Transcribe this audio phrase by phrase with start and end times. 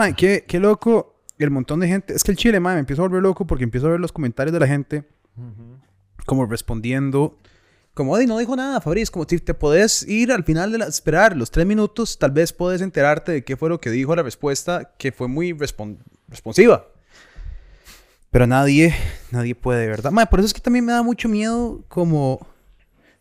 [0.00, 2.14] Mae, qué, qué loco el montón de gente.
[2.14, 4.12] Es que el chile, mae, me empiezo a volver loco porque empiezo a ver los
[4.12, 5.04] comentarios de la gente
[6.24, 7.36] como respondiendo.
[7.92, 9.10] Como, "Ay, no dijo nada, Fabriz.
[9.10, 10.86] Como si te podés ir al final de la...
[10.86, 14.22] Esperar los tres minutos, tal vez puedes enterarte de qué fue lo que dijo la
[14.22, 16.86] respuesta, que fue muy respon- responsiva.
[18.30, 18.94] Pero nadie,
[19.32, 20.12] nadie puede, ¿verdad?
[20.12, 22.46] Mae, por eso es que también me da mucho miedo como...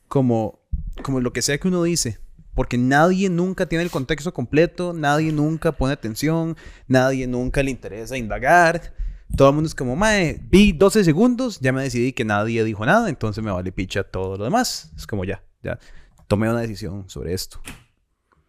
[0.07, 0.59] Como...
[1.03, 2.19] Como lo que sea que uno dice.
[2.59, 6.57] Porque nadie nunca tiene el contexto completo, nadie nunca pone atención,
[6.89, 8.93] nadie nunca le interesa indagar.
[9.33, 12.85] Todo el mundo es como, mae, vi 12 segundos, ya me decidí que nadie dijo
[12.85, 14.91] nada, entonces me vale picha todo lo demás.
[14.97, 15.79] Es como ya, ya
[16.27, 17.61] tomé una decisión sobre esto.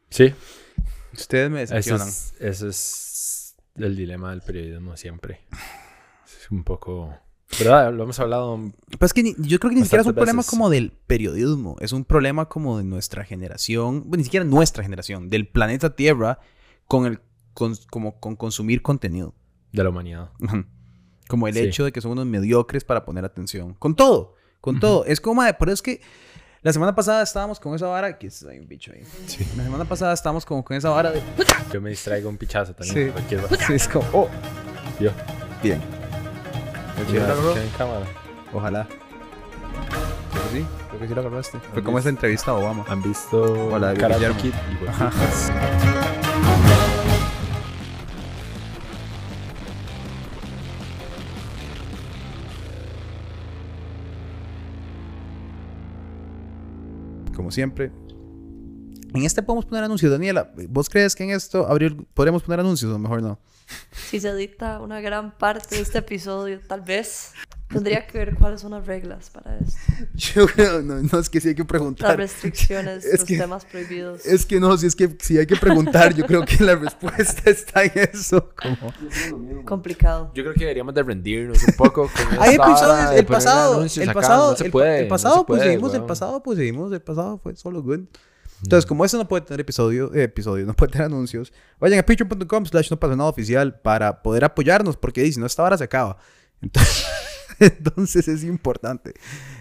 [0.08, 0.34] Sí.
[1.12, 2.08] Ustedes me Ese decepcionan.
[2.08, 5.42] es, ese es el dilema del periodismo siempre.
[6.24, 7.16] Es un poco...
[7.58, 7.92] ¿Verdad?
[7.92, 8.58] Lo hemos hablado...
[8.98, 10.50] Pues es que ni- yo creo que ni siquiera es un Bastantes problema veces.
[10.50, 15.28] como del periodismo, es un problema como de nuestra generación, bueno, ni siquiera nuestra generación,
[15.30, 16.38] del planeta Tierra
[16.86, 17.20] con el
[17.52, 19.34] con, como con consumir contenido.
[19.72, 20.30] De la humanidad.
[21.28, 21.60] Como el Sí.
[21.60, 23.74] hecho de que son unos mediocres para poner atención.
[23.74, 25.04] Con todo, con todo.
[25.04, 26.00] Es como, pero es que
[26.62, 29.02] la semana pasada estábamos con esa vara, que hay un bicho ahí.
[29.56, 31.20] La semana pasada estábamos como con esa vara de...
[31.72, 33.06] Yo me distraigo un pichazo también.
[33.08, 33.12] Sí.
[33.12, 34.28] Cualquier Sí, es como, oh,
[35.00, 35.10] Yo.
[35.62, 35.80] bien.
[37.76, 38.06] Cámara.
[38.52, 38.86] Ojalá.
[40.32, 41.58] Creo que sí, creo que sí lo agarraste.
[41.58, 42.16] Fue ¿Han como esa visto?
[42.18, 42.84] entrevista a Obama.
[42.88, 44.40] ¿Han visto O la de Karate Guillermo.
[44.40, 44.54] Kid?
[44.88, 45.10] Ajá.
[57.34, 57.90] Como siempre.
[59.14, 60.50] En este podemos poner anuncios, Daniela.
[60.68, 63.38] ¿Vos crees que en esto abrir, podríamos poner anuncios o mejor no?
[64.08, 67.32] Si se edita una gran parte de este episodio, tal vez
[67.68, 69.78] tendría que ver cuáles son las reglas para esto.
[70.14, 72.16] Yo creo, no, no, es que sí hay que Las preguntar.
[72.16, 74.26] restricciones, Es los que- temas prohibidos.
[74.26, 77.48] Es que no, si es que si hay que preguntar, yo creo que la respuesta
[77.48, 78.50] está en eso.
[78.60, 79.64] Como...
[79.64, 80.32] Complicado.
[80.34, 82.10] Yo creo que deberíamos de rendirnos un poco.
[82.12, 85.44] con Hay episodios, el pasado, el pasado, No se el, puede, el no pasado se
[85.44, 86.06] puede, pusimos, el weón.
[86.08, 88.00] pasado pusimos, el pasado fue solo good.
[88.62, 92.02] Entonces, como eso no puede tener episodio, eh, episodio, no puede tener anuncios, vayan a
[92.04, 95.84] patreon.com slash no pasa nada oficial para poder apoyarnos, porque si no esta hora se
[95.84, 96.18] acaba.
[96.60, 97.06] Entonces,
[97.58, 99.14] entonces es importante.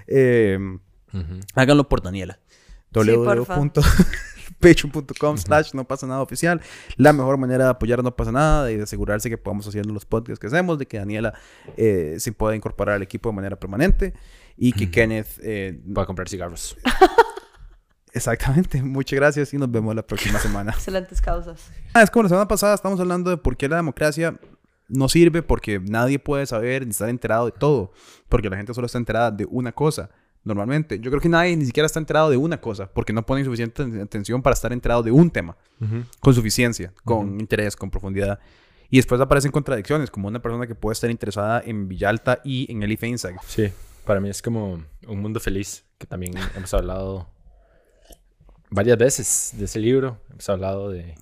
[0.08, 0.58] Eh,
[1.14, 1.40] Ujú.
[1.56, 2.40] háganlo por Daniela.
[2.92, 6.62] www.patreon.com slash no pasa nada oficial.
[6.98, 10.06] La mejor manera de apoyar no pasa nada y de asegurarse que podamos hacer los
[10.06, 11.34] podcasts que hacemos, de que Daniela
[11.78, 14.14] eh, se pueda incorporar al equipo de manera permanente
[14.58, 15.40] y que Kenneth...
[15.42, 16.78] eh, Para comprar cigarros.
[18.20, 18.82] exactamente.
[18.84, 20.72] Muchas gracias y nos vemos la próxima semana.
[20.72, 21.72] Excelentes causas.
[21.94, 24.40] Ah, es como la semana pasada estamos hablando de por qué la democracia
[24.88, 27.92] no sirve porque nadie puede saber ni estar enterado de todo.
[28.28, 30.10] Porque la gente solo está enterada de una cosa.
[30.44, 31.00] Normalmente.
[31.00, 32.88] Yo creo que nadie ni siquiera está enterado de una cosa.
[32.92, 35.58] Porque no ponen suficiente atención para estar enterado de un tema.
[36.20, 38.40] Con suficiencia, con interés, con profundidad.
[38.90, 40.10] Y después aparecen contradicciones.
[40.10, 43.42] Como una persona que puede estar interesada en Villalta y en Eli Feinsack.
[43.44, 43.70] Sí,
[44.06, 47.30] para mí es como un mundo feliz, que también hemos hablado
[48.70, 50.20] varias veces de ese libro.
[50.30, 51.16] Hemos hablado de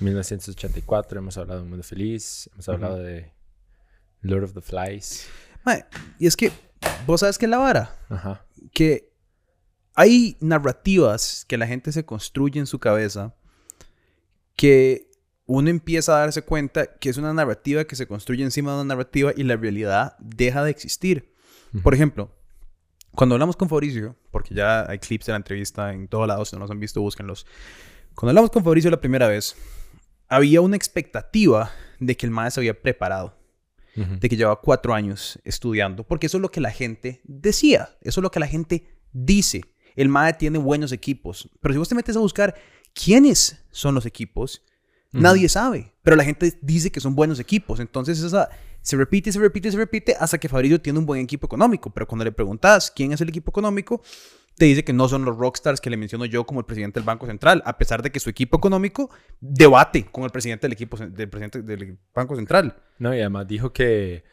[0.00, 3.32] 1984, hemos hablado de Un Mundo Feliz, hemos hablado de
[4.22, 5.26] Lord of the Flies.
[5.64, 5.84] Mae,
[6.18, 6.52] y es que,
[7.06, 7.96] vos sabes que la vara.
[8.08, 8.44] Ajá.
[8.72, 9.12] que
[9.94, 13.34] hay narrativas que la gente se construye en su cabeza
[14.56, 15.10] que
[15.46, 18.94] uno empieza a darse cuenta que es una narrativa que se construye encima de una
[18.94, 21.32] narrativa y la realidad deja de existir.
[21.82, 22.30] Por ejemplo,
[23.16, 26.56] cuando hablamos con Fabricio, porque ya hay clips de la entrevista en todos lados, si
[26.56, 27.46] no los han visto, búsquenlos.
[28.14, 29.56] Cuando hablamos con Fabricio la primera vez,
[30.28, 33.36] había una expectativa de que el maestro se había preparado
[33.96, 34.16] Ujú.
[34.20, 38.20] de que llevaba cuatro años estudiando, porque eso es lo que la gente decía, eso
[38.20, 39.62] es lo que la gente dice.
[39.94, 42.54] El MAE tiene buenos equipos, pero si vos te metes a buscar
[42.92, 44.62] quiénes son los equipos,
[45.16, 48.48] nadie sabe, pero la gente dice que son buenos equipos, entonces esa
[48.82, 52.06] se repite, se repite, se repite hasta que Fabricio tiene un buen equipo económico, pero
[52.06, 54.00] cuando le preguntas quién es el equipo económico,
[54.56, 57.04] te dice que no son los rockstars que le menciono yo como el presidente del
[57.04, 59.10] Banco Central, a pesar de que su equipo económico
[59.40, 62.74] debate con el presidente del equipo del presidente del Banco Central.
[62.98, 64.24] No, y además dijo que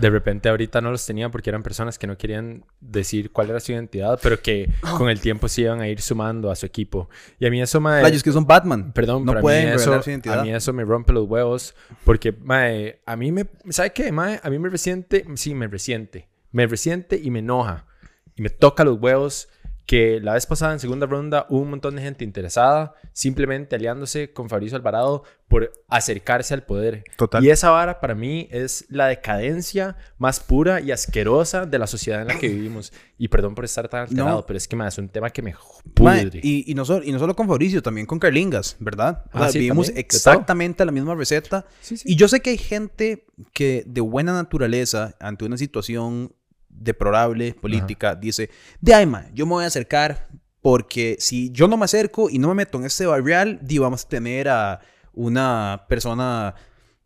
[0.00, 3.60] de repente ahorita no los tenían porque eran personas que no querían decir cuál era
[3.60, 7.08] su identidad, pero que con el tiempo se iban a ir sumando a su equipo.
[7.38, 8.02] Y a mí eso me...
[8.02, 8.92] Rayos que son Batman.
[8.92, 10.40] Perdón, no pero pueden a, mí eso, su identidad.
[10.40, 13.46] a mí eso me rompe los huevos porque, mae, a mí me...
[13.70, 14.40] ¿Sabe qué, mae?
[14.42, 15.24] A mí me resiente...
[15.34, 16.28] Sí, me resiente.
[16.52, 17.86] Me resiente y me enoja.
[18.34, 19.48] Y me toca los huevos
[19.86, 24.32] que la vez pasada en segunda ronda hubo un montón de gente interesada, simplemente aliándose
[24.32, 27.04] con Fabricio Alvarado por acercarse al poder.
[27.16, 27.44] Total.
[27.44, 32.22] Y esa vara para mí es la decadencia más pura y asquerosa de la sociedad
[32.22, 32.92] en la que vivimos.
[33.16, 34.46] Y perdón por estar tan alterado, No.
[34.46, 35.54] pero es que es un tema que me
[35.94, 36.40] pudre.
[36.42, 39.22] y, y, no solo, y no solo con Fabricio, también con Carlingas, ¿verdad?
[39.32, 41.64] O Ah, sea, sí, vivimos también, exactamente la misma receta.
[41.80, 42.04] Sí, sí.
[42.12, 46.34] Y yo sé que hay gente que de buena naturaleza, ante una situación
[46.78, 48.50] deplorable, política, dice,
[48.80, 50.28] de ay, ma, yo me voy a acercar
[50.60, 54.04] porque si yo no me acerco y no me meto en este barrial, di, vamos
[54.04, 54.80] a tener a
[55.12, 56.54] una persona,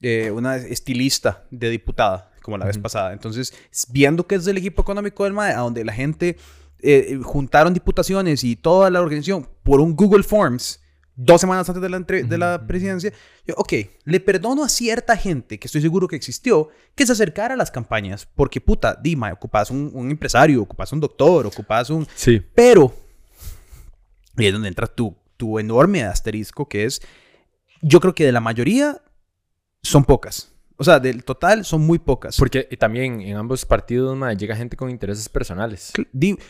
[0.00, 3.12] eh, una estilista de diputada, como la vez pasada.
[3.12, 3.54] Entonces,
[3.90, 6.38] viendo que es del equipo económico del MAE, a donde la gente
[6.80, 10.80] eh, juntaron diputaciones y toda la organización por un Google Forms
[11.22, 13.12] dos semanas antes de la, de la presidencia,
[13.46, 13.72] yo, ok,
[14.04, 17.70] le perdono a cierta gente que estoy seguro que existió, que se acercara a las
[17.70, 22.06] campañas, porque puta, Dima, ocupas un, un empresario, ocupas un doctor, ocupas un...
[22.14, 22.42] Sí.
[22.54, 22.94] Pero,
[24.36, 27.02] y es donde entra tu, tu enorme asterisco, que es,
[27.82, 29.02] yo creo que de la mayoría
[29.82, 30.52] son pocas.
[30.76, 32.38] O sea, del total son muy pocas.
[32.38, 35.92] Porque también en ambos partidos mae, llega gente con intereses personales.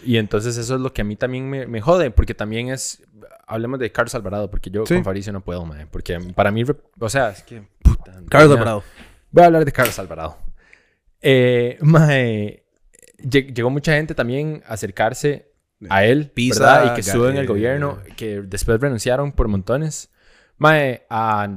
[0.05, 3.03] Y entonces eso es lo que a mí también me, me jode, porque también es...
[3.51, 4.95] Hablemos de Carlos Alvarado, porque yo Sí.
[4.95, 6.65] con Fabricio no puedo, mae, porque para mí...
[6.99, 7.63] O sea, es que...
[7.83, 8.53] puta, Carlos.
[8.53, 8.85] Alvarado.
[9.31, 10.39] Voy a hablar de Carlos Alvarado.
[11.21, 12.65] Eh, mae,
[13.19, 15.53] lle- llegó mucha gente también a acercarse
[15.89, 16.93] a él, Pisa, ¿verdad?
[16.93, 20.11] Y que estuvo en el eh, gobierno, que después renunciaron por montones.
[20.59, 21.49] Mae, a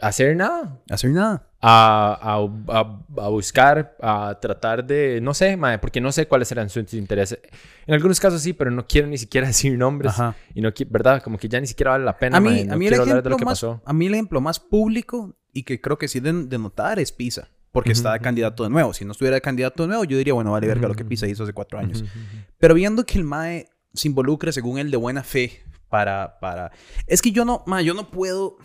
[0.00, 0.78] hacer nada.
[0.90, 1.46] Hacer nada.
[1.62, 6.70] A, a- a- buscar, a tratar de, no sé, mae, porque no sé cuáles eran
[6.70, 7.38] sus intereses.
[7.86, 10.12] En algunos casos sí, pero no quiero ni siquiera decir nombres.
[10.12, 10.34] Ajá.
[10.54, 11.22] Y no, ¿verdad?
[11.22, 12.38] Como que ya ni siquiera vale la pena.
[12.38, 13.82] A mí, mae, no a mí el hablar de ejemplo lo que más, pasó.
[13.84, 17.12] a mí el ejemplo más público y que creo que sí de, de notar es
[17.12, 17.48] Pisa.
[17.72, 18.92] Porque Ujú, está de candidato de nuevo.
[18.94, 21.26] Si no estuviera de candidato de nuevo, yo diría, bueno, vale verga lo que Pisa
[21.28, 22.00] hizo hace cuatro años.
[22.02, 22.44] Ujú, ujú.
[22.58, 26.72] Pero viendo que el MAE se involucre según él de buena fe para, para...
[27.06, 28.56] Es que yo no, mae, yo no puedo...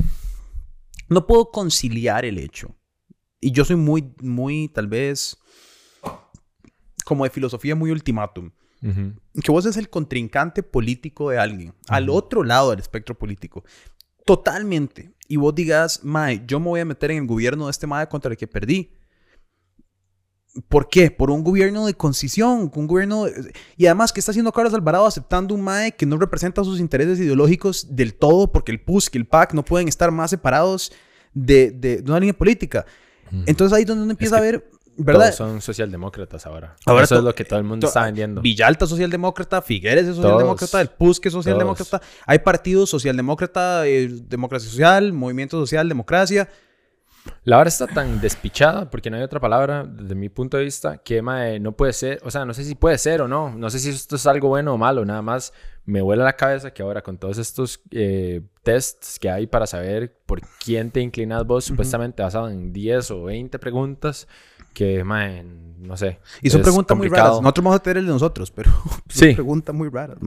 [1.08, 2.76] No puedo conciliar el hecho.
[3.46, 5.38] Y yo soy muy, muy, tal vez...
[7.06, 8.50] Como de filosofía muy ultimátum.
[8.82, 9.14] Ujú.
[9.44, 11.76] Que vos es el contrincante político de alguien.
[11.88, 12.18] Al Ujú.
[12.18, 13.64] otro lado del espectro político.
[14.26, 15.12] Totalmente.
[15.28, 18.08] Y vos digas, mae, yo me voy a meter en el gobierno de este mae
[18.10, 18.92] contra el que perdí.
[20.68, 21.12] ¿Por qué?
[21.12, 23.26] Por un gobierno de concisión, un gobierno...
[23.26, 26.80] de- Y además, ¿qué está haciendo Carlos Alvarado aceptando un MAE que no representa sus
[26.80, 28.52] intereses ideológicos del todo?
[28.52, 30.92] Porque el PUSC y el PAC no pueden estar más separados
[31.34, 32.86] de, de- de una línea política.
[33.46, 35.26] Entonces ahí es donde uno empieza que a ver, ¿verdad?
[35.26, 36.76] Todos son socialdemócratas ahora.
[36.86, 38.42] Ahora Eso es lo que todo el mundo está vendiendo.
[38.42, 40.82] Villalta es socialdemócrata, Figueres es socialdemócrata, Todos.
[40.82, 42.02] el PUSC es socialdemócrata.
[42.26, 46.50] Hay partidos socialdemócrata, eh, democracia social, movimiento social, democracia.
[47.44, 50.98] La hora está tan despichada, porque no hay otra palabra, desde mi punto de vista,
[50.98, 53.70] que mae, no puede ser, o sea, no sé si puede ser o no, no
[53.70, 55.54] sé si esto es algo bueno o malo, nada más
[55.86, 60.18] me vuela la cabeza que ahora con todos estos eh, tests que hay para saber
[60.26, 64.28] por quién te inclinas vos, supuestamente basado en 10 o 20 preguntas,
[64.74, 66.20] que, mae, no sé.
[66.42, 67.40] Y son preguntas muy raras.
[67.42, 68.72] Nosotros vamos a tener el de nosotros, pero
[69.10, 69.28] Sí.
[69.28, 70.18] son preguntas muy raras.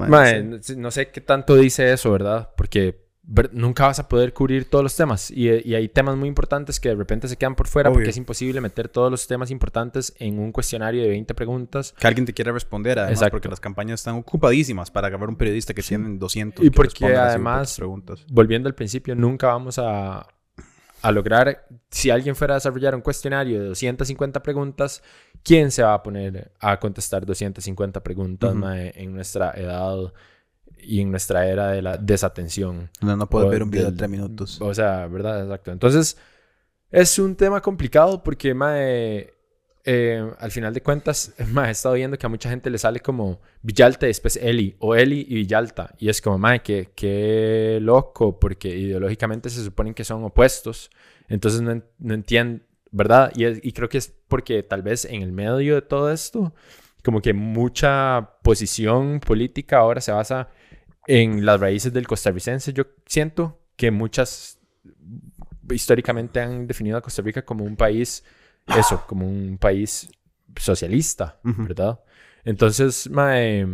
[0.62, 0.77] Sí.
[0.77, 2.49] no sé- qué tanto dice eso, ¿verdad?
[2.56, 3.07] Porque
[3.53, 5.31] nunca vas a poder cubrir todos los temas.
[5.31, 7.99] Y, y hay temas muy importantes que de repente se quedan por fuera Obvio.
[7.99, 11.95] porque es imposible meter todos los temas importantes en un cuestionario de 20 preguntas.
[11.99, 13.33] Que alguien te quiera responder, además, Exacto.
[13.33, 16.65] porque las campañas están ocupadísimas para agarrar un periodista que tienen 200.
[16.65, 18.25] Y que porque además- preguntas.
[18.31, 20.27] Volviendo al principio, nunca vamos a,
[21.03, 25.03] a lograr, si alguien fuera a desarrollar un cuestionario de 250 preguntas,
[25.45, 28.59] ¿quién se va a poner a contestar 250 preguntas Ujú.
[28.59, 30.13] mae, en nuestra edad
[30.83, 32.91] y en nuestra era de la desatención?
[33.01, 34.61] No, no puedes ver un video de tres minutos.
[34.61, 35.43] O sea, ¿verdad?
[35.43, 35.73] Exacto.
[35.73, 36.17] Entonces,
[36.91, 39.35] es un tema complicado porque, mae,
[39.85, 43.01] eh, al final de cuentas, mae, he estado viendo que a mucha gente le sale
[43.01, 45.94] como Villalta y después Eli, o Eli y Villalta.
[45.99, 50.91] Y es como, mae, qué, qué loco, porque ideológicamente se suponen que son opuestos.
[51.29, 53.32] Entonces, no, no entiendo, ¿verdad?
[53.35, 56.55] Y, es- y creo que es porque tal vez en el medio de todo esto,
[57.05, 60.49] como que mucha posición política ahora se basa
[61.08, 62.72] en las raíces del costarricense.
[62.72, 64.58] Yo siento que muchas
[65.70, 68.22] históricamente han definido a Costa Rica como un país,
[68.67, 70.08] eso, como un país
[70.56, 71.41] socialista.
[71.43, 71.98] ¿verdad?
[72.44, 73.67] Entonces, mae,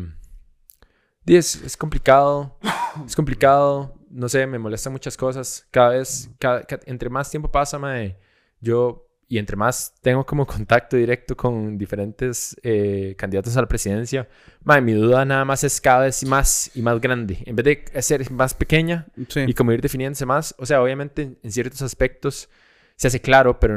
[1.26, 2.58] es, es complicado,
[3.06, 5.66] es complicado, no sé, me molestan muchas cosas.
[5.70, 8.16] Cada vez, cada- entre más tiempo pasa, mae,
[8.60, 14.28] yo, y entre más tengo como contacto directo con diferentes eh, candidatos a la presidencia,
[14.62, 17.38] mae, mi duda nada más es cada vez más y más grande.
[17.44, 19.40] En vez de ser más pequeña, Sí.
[19.46, 20.54] y como ir definiéndose más.
[20.58, 22.48] O sea, obviamente en, en ciertos aspectos
[22.96, 23.76] se hace claro, pero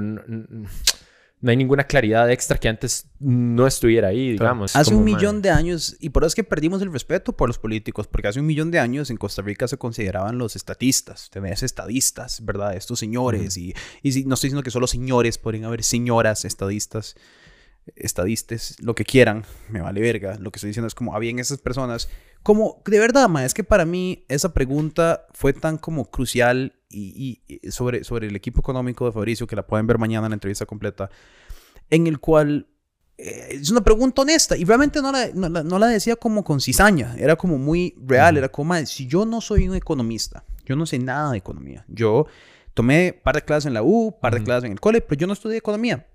[1.39, 4.75] no, hay ninguna claridad extra que antes no estuviera ahí, digamos.
[4.75, 7.59] Hace un millón de años, y por eso es que perdimos el respeto por los
[7.59, 11.61] políticos, porque hace un millón de años en Costa Rica se consideraban los estatistas, tenés
[11.63, 12.75] estadistas, ¿verdad?
[12.75, 17.15] Estos señores, y, y si- no estoy diciendo que solo señores, podrían haber señoras estadistas,
[17.95, 20.37] estadistas, lo que quieran, me vale verga.
[20.39, 22.09] Lo que estoy diciendo es como habían esas personas,
[22.43, 27.41] como, de verdad, ma, es que para mí esa pregunta fue tan como crucial y,
[27.47, 30.35] y- sobre, sobre el equipo económico de Fabricio, que la pueden ver mañana en la
[30.35, 31.09] entrevista completa,
[31.89, 32.67] en el cual
[33.17, 36.43] eh, es una pregunta honesta y realmente no la, no, la, no la decía como
[36.43, 40.43] con cizaña, era como muy real, era como, "Mae, si yo no soy un economista,
[40.65, 42.27] yo no sé nada de economía, yo
[42.73, 45.27] tomé par de clases en la U, par de clases en el cole, pero yo
[45.27, 46.05] no estudié economía.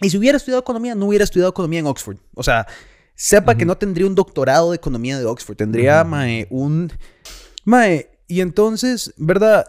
[0.00, 2.16] Y si hubiera estudiado economía, no hubiera estudiado economía en Oxford.
[2.34, 2.66] O sea,
[3.18, 6.92] sepa que no tendría un doctorado de economía de Oxford, tendría, mae, un...
[7.64, 9.66] Mae, y entonces, ¿verdad?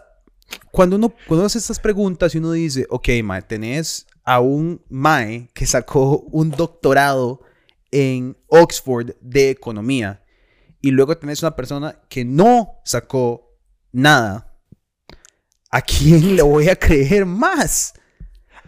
[0.70, 5.50] Cuando uno, cuando hace estas preguntas y uno dice, ok, mae, tenés a un mae
[5.52, 7.40] que sacó un doctorado
[7.90, 10.22] en Oxford de economía
[10.80, 13.58] y luego tenés una persona que no sacó
[13.90, 14.56] nada,
[15.72, 17.94] ¿a quién le voy a creer más?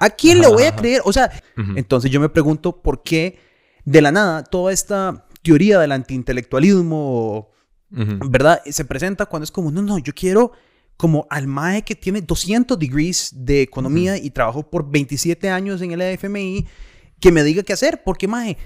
[0.00, 1.02] ¿A quién le voy a creer?
[1.04, 1.30] O sea,
[1.76, 3.51] entonces yo me pregunto por qué
[3.84, 7.50] de la nada toda esta teoría del antiintelectualismo,
[7.90, 8.30] Ujú.
[8.30, 8.62] ¿verdad?
[8.66, 10.52] Se presenta cuando es como, no, no, yo quiero
[10.96, 15.90] como al MAE que tiene 200 degrees de economía y trabajó por 27 años en
[15.90, 16.66] el FMI,
[17.18, 18.56] que me diga qué hacer, porque MAE,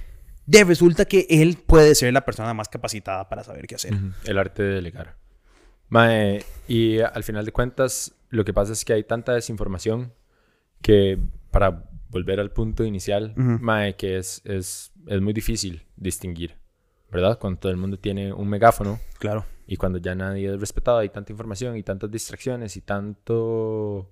[0.45, 3.95] de resulta que él puede ser la persona más capacitada para saber qué hacer.
[4.25, 5.17] El arte de delegar.
[5.89, 10.13] Mae, y al final de cuentas, lo que pasa es que hay tanta desinformación
[10.83, 11.19] que,
[11.51, 13.59] para volver al punto inicial, Ujú.
[13.61, 16.55] mae, que es, es, es muy difícil distinguir,
[17.11, 17.39] ¿verdad?
[17.39, 19.45] Cuando todo el mundo tiene un megáfono Claro.
[19.67, 24.11] y cuando ya nadie es respetado, hay tanta información y tantas distracciones y tanto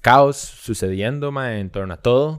[0.00, 2.38] caos sucediendo mae, en torno a todo.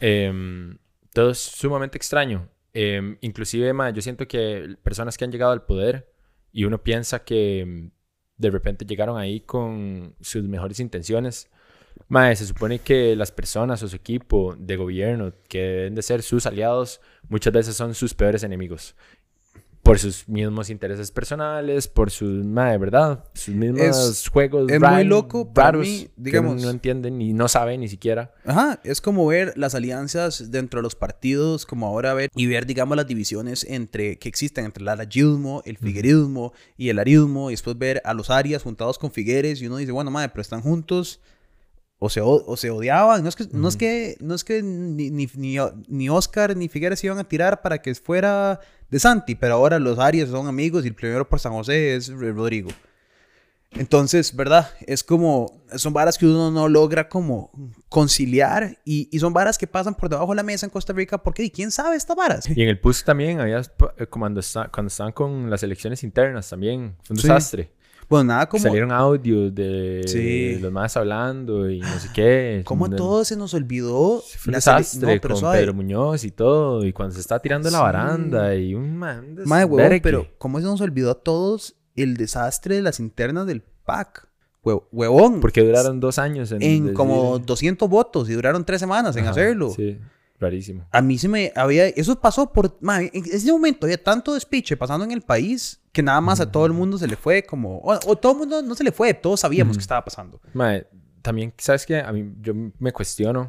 [0.00, 0.78] Em,
[1.12, 2.48] todo es sumamente extraño.
[2.74, 6.10] Em, inclusive, mae, yo siento que personas que han llegado al poder
[6.52, 7.90] y uno piensa que em,
[8.36, 11.50] de repente llegaron ahí con sus mejores intenciones.
[12.08, 16.22] Mae, se supone que las personas o su equipo de gobierno, que deben de ser
[16.22, 18.94] sus aliados, muchas veces son sus peores enemigos.
[19.82, 23.24] Por sus mismos intereses personales, por sus, mae, ¿verdad?
[23.34, 26.52] Sus mismos Es- juegos es muy loco para raros mí, que digamos.
[26.52, 28.32] uno no entienden ni no sabe ni siquiera.
[28.44, 32.64] Ajá, es como ver las alianzas dentro de los partidos, como ahora ver y ver,
[32.66, 37.54] digamos, las divisiones entre que existen entre el arayismo, el figuerismo y el arismo, y
[37.54, 40.60] después ver a los Arias juntados con Figueres, y uno dice, bueno, madre, pero están
[40.60, 41.20] juntos
[42.04, 43.22] o se, o, se odiaban.
[43.22, 45.56] No es que, no es que, no es que ni, ni, ni,
[45.86, 48.58] ni Oscar ni Figueres se iban a tirar para que fuera
[48.90, 52.08] de Santi, pero ahora los Arias son amigos y el primero por San José es
[52.08, 52.70] Rodrigo.
[53.74, 54.68] Entonces, ¿verdad?
[54.86, 57.50] Es como, son varas que uno no logra como
[57.88, 61.22] conciliar y, y son varas que pasan por debajo de la mesa en Costa Rica
[61.22, 62.48] porque ¿y quién sabe estas varas?
[62.50, 63.60] Y en el PUS también había,
[63.96, 67.28] eh, cuando, está, cuando estaban con las elecciones internas también, fue un Sí.
[67.28, 67.70] desastre.
[68.12, 68.62] Bueno, nada como...
[68.62, 70.58] Salieron audios de Sí.
[70.60, 72.62] los más hablando y no sé qué.
[72.64, 75.58] Como a Un- todos se nos olvidó Fue un la desastre No, pero con suave.
[75.58, 76.84] Pedro Muñoz y todo.
[76.84, 77.82] Y cuando se está tirando la Sí.
[77.82, 79.36] baranda y un man.
[79.44, 80.00] Madre, desvergue.
[80.02, 84.28] pero ¿cómo se nos olvidó a todos el desastre de las internas del PAC?
[84.62, 85.40] Hue- huevón.
[85.40, 89.30] Porque duraron dos años en, en como 200 votos y duraron tres semanas en Ajá,
[89.32, 89.70] hacerlo.
[89.70, 89.98] Sí,
[90.42, 90.86] rarísimo.
[90.90, 91.86] A mí se me había...
[91.86, 92.76] Eso pasó por...
[92.80, 96.50] madre, en ese momento había tanto despiche pasando en el país que nada más a
[96.50, 97.78] todo el mundo se le fue como...
[97.78, 99.78] O, o todo el mundo no se le fue, todos sabíamos Ujú.
[99.78, 100.40] que estaba pasando.
[100.52, 100.86] Mae,
[101.22, 102.00] también, ¿sabes qué?
[102.00, 103.48] A mí, yo me cuestiono.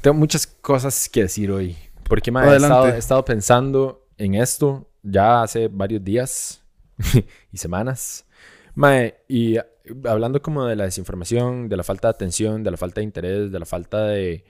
[0.00, 1.76] Tengo muchas cosas que decir hoy.
[2.04, 6.62] Porque, mae, he estado, he estado pensando en esto ya hace varios días
[7.52, 8.26] y semanas.
[8.74, 9.56] Mae, y
[10.04, 13.52] hablando como de la desinformación, de la falta de atención, de la falta de interés,
[13.52, 14.44] de la falta de...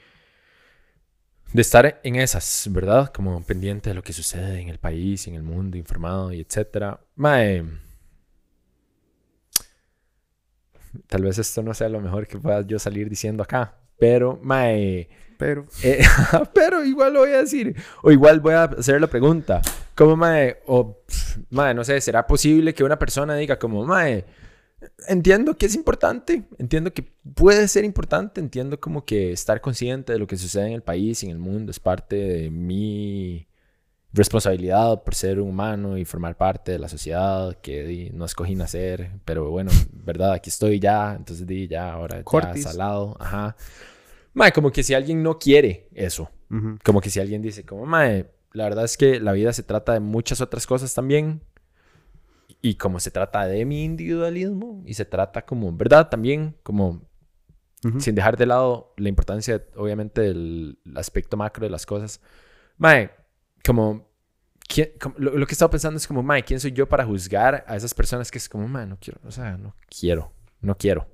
[1.53, 3.11] De estar en esas, ¿verdad?
[3.13, 7.01] Como pendiente de lo que sucede en el país, en el mundo, informado y etcétera.
[7.17, 7.65] Mae,
[11.07, 15.09] tal vez esto no sea lo mejor que pueda yo salir diciendo acá, pero, mae,
[15.39, 15.67] Pero...
[15.83, 16.03] eh,
[16.55, 19.63] pero igual lo voy a decir, o igual voy a hacer la pregunta,
[19.95, 21.03] como, mae, o,
[21.51, 24.25] mae, no sé, ¿será posible que una persona diga como, mae,
[25.09, 27.03] entiendo que es importante, entiendo que
[27.35, 31.23] puede ser importante, entiendo como que estar consciente de lo que sucede en el país
[31.23, 33.49] y en el mundo es parte de mi
[34.13, 39.11] responsabilidad por ser un humano y formar parte de la sociedad que no escogí nacer,
[39.25, 42.65] pero bueno, verdad, aquí estoy ya, entonces di ya, ahora Cortis.
[42.65, 43.57] ya salado, ajá.
[44.33, 46.31] Mae, como que si alguien no quiere eso,
[46.85, 49.93] como que si alguien dice como, mae, la verdad es que la vida se trata
[49.93, 51.43] de muchas otras cosas también.
[52.61, 56.09] Y como se trata de mi individualismo y se trata como, ¿verdad?
[56.09, 57.09] También como
[57.85, 58.01] Ujú.
[58.01, 62.21] sin dejar de lado la importancia, obviamente, del aspecto macro de las cosas.
[62.77, 63.11] Mae,
[63.65, 64.09] como,
[64.69, 67.05] ¿quién- como- lo, lo que he estado pensando es como, mae, ¿quién soy yo para
[67.05, 70.77] juzgar a esas personas que es como, mae, no quiero, o sea, no quiero, no
[70.77, 71.07] quiero.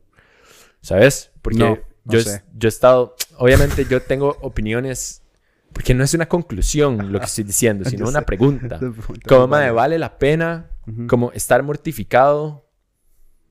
[0.80, 1.30] ¿Sabes?
[1.42, 2.42] Porque No, no yo, he- sé.
[2.54, 5.22] yo he estado, obviamente yo tengo opiniones,
[5.72, 8.78] porque no es una conclusión lo que estoy diciendo, sino una pregunta.
[9.28, 9.72] Mae, válida.
[9.72, 10.70] vale la pena
[11.08, 12.64] Como estar mortificado.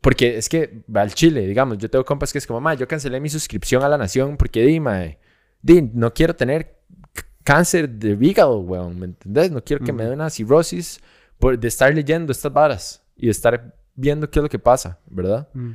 [0.01, 2.87] Porque es que va al Chile, digamos, yo tengo compas que es como, mae, yo
[2.89, 5.17] cancelé mi suscripción a La Nación porque di, mae,
[5.61, 6.77] di, no quiero tener
[7.45, 9.49] cáncer de hígado, weón, ¿me entendés?
[9.49, 10.99] No quiero que me dé una cirrosis
[11.39, 14.99] por, de estar leyendo estas varas y de estar viendo qué es lo que pasa,
[15.07, 15.47] ¿verdad?
[15.53, 15.71] Mm.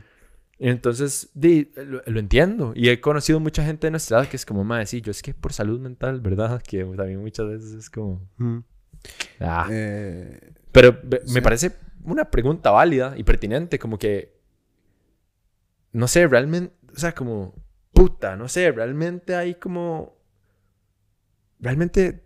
[0.59, 2.73] Entonces, di, lo, lo entiendo.
[2.75, 5.23] Y he conocido mucha gente de nuestra edad que es como, mae, sí, yo es
[5.23, 6.63] que por salud mental, ¿verdad?
[6.69, 8.59] Que también muchas veces es como, Mm.
[9.41, 9.69] ah.
[9.71, 11.41] Eh, Pero me Sí.
[11.41, 11.73] parece
[12.05, 14.37] una pregunta válida y pertinente, como que,
[15.93, 17.55] no sé, realmente, o sea, como,
[17.93, 20.17] puta, no sé, realmente hay como,
[21.61, 22.25] realmente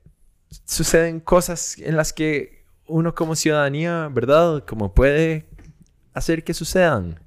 [0.64, 4.64] suceden cosas en las que uno como ciudadanía, ¿verdad?
[4.66, 5.46] Como puede
[6.12, 7.18] hacer que sucedan.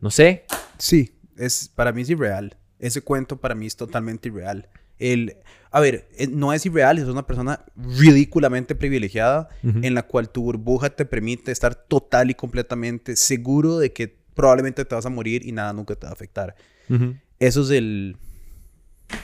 [0.00, 0.46] No sé.
[0.78, 2.56] Sí, es, para mí es irreal.
[2.78, 4.68] Ese cuento para mí es totalmente irreal.
[5.10, 5.36] El,
[5.70, 10.42] a ver, eh, no es irreal, es una persona ridículamente privilegiada en la cual tu
[10.42, 15.44] burbuja te permite estar total y completamente seguro de que probablemente te vas a morir
[15.46, 16.54] y nada nunca te va a afectar.
[16.88, 17.16] Ujú.
[17.38, 18.16] Eso es el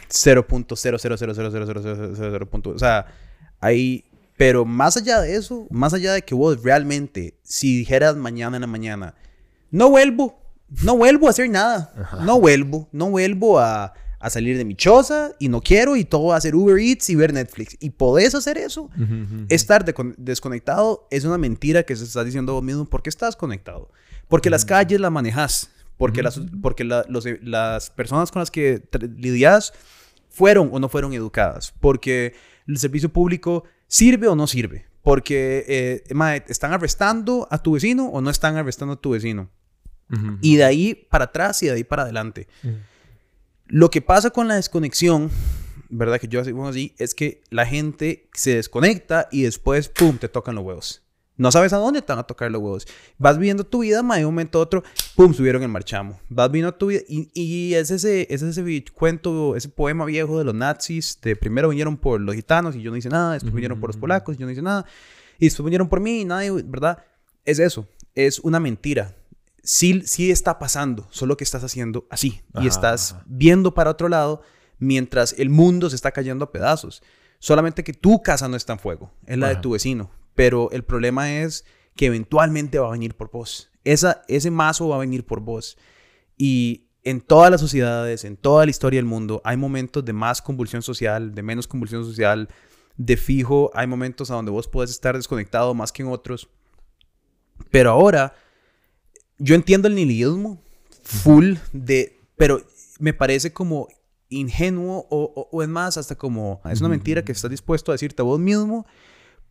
[0.09, 2.47] 0.000000000.
[2.47, 3.07] punto- O sea,
[3.61, 4.05] ahí.
[4.37, 8.61] Pero más allá de eso, más allá de que vos realmente, si dijeras mañana en
[8.61, 9.15] la mañana,
[9.73, 10.41] no vuelvo,
[10.85, 11.93] no vuelvo a hacer nada,
[12.25, 16.27] no vuelvo, no vuelvo a, a salir de mi choza y no quiero y todo
[16.27, 17.77] va a ser Uber Eats y ver Netflix.
[17.81, 18.83] Y podés hacer eso.
[18.83, 19.47] Ujú, ujú.
[19.49, 22.85] Estar decon- desconectado es una mentira que se está diciendo vos mismo.
[22.85, 23.91] ¿Por qué estás conectado?
[24.27, 25.71] Porque las calles las manejas.
[25.97, 28.83] Porque, las, porque la- los- las personas con las que
[29.17, 29.73] lidias
[30.31, 31.73] fueron o no fueron educadas.
[31.81, 32.35] Porque
[32.67, 34.87] el servicio público sirve o no sirve.
[35.03, 35.65] Porque
[36.09, 39.49] eh, mae, están arrestando a tu vecino o no están arrestando a tu vecino.
[40.41, 42.49] Y de ahí para atrás y de ahí para adelante.
[43.69, 45.31] Lo que pasa con la desconexión,
[45.91, 46.19] ¿verdad?
[46.19, 50.31] Que yo así, bueno, así, es que la gente se desconecta y después, ¡pum!, te
[50.31, 51.03] tocan los huevos.
[51.37, 52.87] No sabes a dónde te van a tocar los huevos.
[53.19, 54.83] Vas viviendo tu vida, ma, de un momento a otro,
[55.15, 56.19] ¡pum!, subieron el marchamo.
[56.31, 60.45] Vas viviendo tu vida y, y es, ese, es ese cuento, ese poema viejo de
[60.45, 63.79] los nazis, de primero vinieron por los gitanos y yo no hice nada, después vinieron
[63.79, 64.87] por los polacos y yo no hice nada,
[65.39, 67.05] y después vinieron por mí y nadie, ¿verdad?
[67.45, 69.15] Es eso, es una mentira.
[69.71, 73.25] Sí, sí está pasando, solo que estás haciendo así y estás ajá.
[73.27, 74.41] viendo para otro lado
[74.79, 77.03] mientras el mundo se está cayendo a pedazos.
[77.39, 80.11] Solamente que tu casa no está en fuego, es la de tu vecino.
[80.35, 83.71] Pero el problema es que eventualmente va a venir por vos.
[83.85, 85.77] Esa, ese mazo va a venir por vos.
[86.39, 90.41] Y en todas las sociedades, en toda la historia del mundo, hay momentos de más
[90.41, 92.49] convulsión social, de menos convulsión social,
[92.97, 93.71] de fijo.
[93.75, 96.49] Hay momentos a donde vos puedes estar desconectado más que en otros.
[97.71, 98.33] Pero ahora,
[99.39, 100.61] yo entiendo el nihilismo
[101.03, 102.61] full de, pero
[102.99, 103.89] me parece como
[104.29, 107.95] ingenuo o, o- o es más, hasta como, es una mentira que estás dispuesto a
[107.95, 108.87] decirte a vos mismo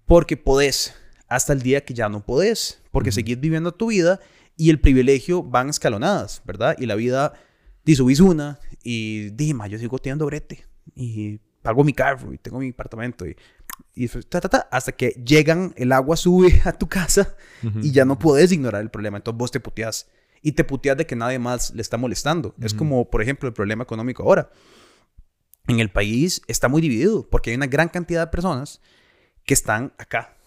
[0.05, 0.93] porque podés,
[1.27, 4.19] hasta el día que ya no podés, porque seguís viviendo tu vida
[4.55, 6.75] y el privilegio van escalonadas, ¿verdad?
[6.79, 7.33] Y la vida,
[7.83, 12.59] di, subís una y dije, yo sigo teniendo brete y pago mi carro y tengo
[12.59, 13.35] mi apartamento y,
[13.93, 17.35] y ta, ta, ta, hasta que llegan, el agua sube a tu casa
[17.81, 19.17] y ya no puedes ignorar el problema.
[19.17, 20.07] Entonces vos te puteas.
[20.41, 22.53] Y te puteas de que nadie más le está molestando.
[22.61, 24.51] Es como, por ejemplo, el problema económico ahora.
[25.67, 28.79] En el país está muy dividido porque hay una gran cantidad de personas
[29.43, 30.37] que están acá.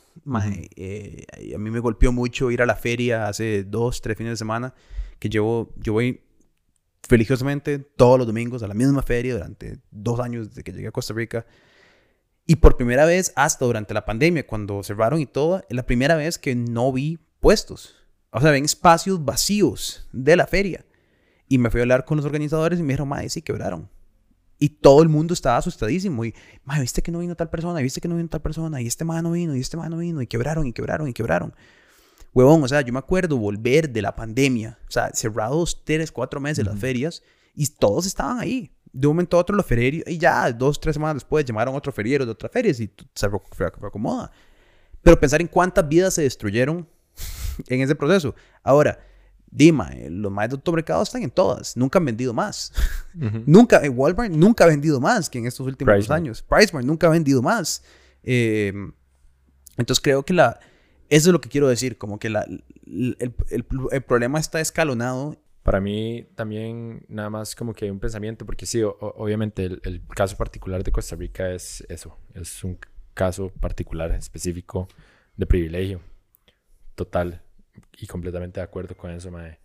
[0.77, 4.37] Eh, a mí me golpeó mucho ir a la feria hace dos, tres fines de
[4.37, 4.75] semana,
[5.19, 6.21] que llevo, yo voy
[7.09, 10.93] religiosamente todos los domingos a la misma feria durante dos años desde que llegué a
[10.93, 11.45] Costa Rica.
[12.51, 16.17] Y por primera vez, hasta durante la pandemia, cuando cerraron y todo, es la primera
[16.17, 17.95] vez que no vi puestos.
[18.33, 20.85] O sea, ven espacios vacíos de la feria.
[21.47, 23.89] Y me fui a hablar con los organizadores y me dijeron, madre, sí, quebraron.
[24.59, 26.25] Y todo el mundo estaba asustadísimo.
[26.25, 26.35] Y,
[26.65, 27.79] madre, ¿viste que no vino tal persona?
[27.79, 28.83] ¿Viste que no vino tal persona?
[28.83, 30.21] Y este man no vino, y este man no vino.
[30.21, 31.55] Y quebraron, y quebraron, y quebraron.
[32.35, 34.77] Huevón, o sea, yo me acuerdo volver de la pandemia.
[34.89, 37.23] O sea, cerrados tres, cuatro meses las ferias.
[37.55, 38.73] Y todos estaban ahí.
[38.93, 40.05] De un momento a otro los ferios.
[40.09, 44.31] Y ya, dos, tres semanas después llamaron otros ferieros de otras ferias y se reacomoda.
[45.03, 46.89] Pero pensar en cuántas vidas se destruyeron
[47.69, 48.35] en ese proceso.
[48.63, 48.99] Ahora,
[49.53, 51.77] Dima, eh, los más de automercado están en todas.
[51.77, 52.73] Nunca han vendido más.
[53.17, 53.43] Ujú.
[53.47, 56.17] Nunca, eh, Walmart nunca ha vendido más que en estos últimos PriceMart.
[56.21, 56.43] años.
[56.43, 57.83] PriceMart nunca ha vendido más.
[58.23, 58.73] Eh,
[59.77, 60.61] entonces creo que la,
[61.09, 63.35] eso es lo que quiero decir, como que la, el, el-
[63.91, 68.83] el problema está escalonado Para mí también nada más como que un pensamiento, porque sí,
[68.83, 72.79] o- obviamente el, el caso particular de Costa Rica es eso, es un
[73.15, 74.89] caso particular específico
[75.37, 76.01] de privilegio.
[76.95, 77.43] Total
[77.99, 79.59] y completamente de acuerdo con eso, mae.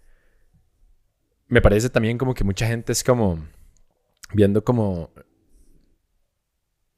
[1.47, 3.45] Me parece también como que mucha gente es como
[4.33, 5.11] viendo como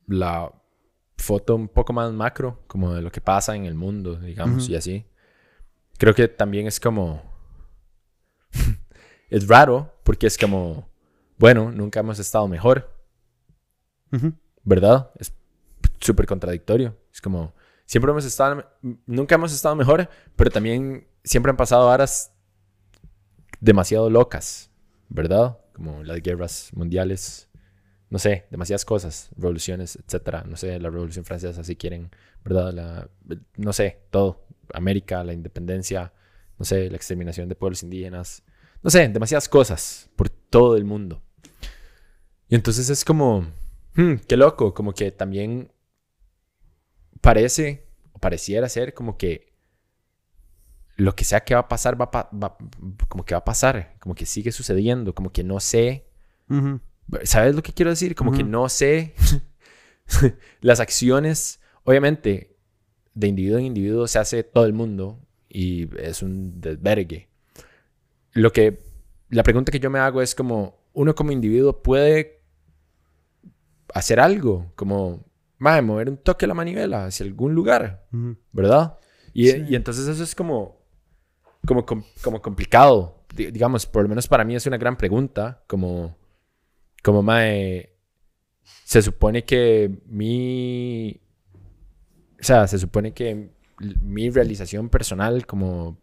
[0.08, 0.52] la
[1.18, 4.76] foto un poco más macro, como de lo que pasa en el mundo, digamos, y
[4.76, 5.06] así.
[5.98, 7.22] Creo que también es como...
[9.30, 10.90] es raro, porque es como,
[11.38, 12.94] bueno, nunca hemos estado mejor,
[14.12, 14.34] Ujú.
[14.64, 15.12] ¿verdad?
[15.20, 15.34] Es
[16.00, 16.98] súper contradictorio.
[17.12, 17.54] Es como,
[17.86, 18.70] siempre hemos estado,
[19.06, 22.34] nunca hemos estado mejor, pero también siempre han pasado horas
[23.60, 24.70] demasiado locas,
[25.10, 25.58] ¿verdad?
[25.74, 27.50] Como las guerras mundiales,
[28.10, 30.44] no sé, demasiadas cosas, revoluciones, etcétera.
[30.48, 32.12] No sé, la revolución francesa, si quieren,
[32.44, 32.74] ¿verdad?
[32.74, 33.10] La,
[33.58, 34.46] no sé, todo.
[34.74, 36.14] América, la independencia,
[36.58, 38.44] no sé, la exterminación de pueblos indígenas,
[38.84, 41.22] no sé, demasiadas cosas por todo el mundo.
[42.50, 43.46] Y entonces es como,
[43.96, 45.72] hmm, qué loco, como que también
[47.22, 49.54] parece, o pareciera ser como que
[50.96, 52.58] lo que sea que va a pasar, va, a pa- va-
[53.08, 56.08] como que va a pasar, como que sigue sucediendo, como que no sé.
[57.24, 58.16] ¿sabes lo que quiero decir?
[58.16, 59.14] Como que no sé
[60.62, 62.56] las acciones, obviamente,
[63.14, 67.30] de individuo en individuo se hace todo el mundo y es un desvergue.
[68.38, 68.80] Lo que,
[69.30, 72.44] la pregunta que yo me hago es como, uno como individuo puede
[73.94, 75.26] hacer algo, como,
[75.58, 78.08] "Mae, mover un toque la manivela hacia algún lugar.
[78.52, 78.98] ¿verdad?
[79.34, 79.66] Y, Sí.
[79.70, 80.78] y entonces eso es como,
[81.66, 83.26] como, com- como complicado.
[83.36, 86.16] Di- digamos, por lo menos para mí es una gran pregunta, como,
[87.04, 87.94] como mae,
[88.84, 91.22] se supone que mi,
[92.40, 93.52] o sea, se supone que
[94.02, 96.00] mi realización personal como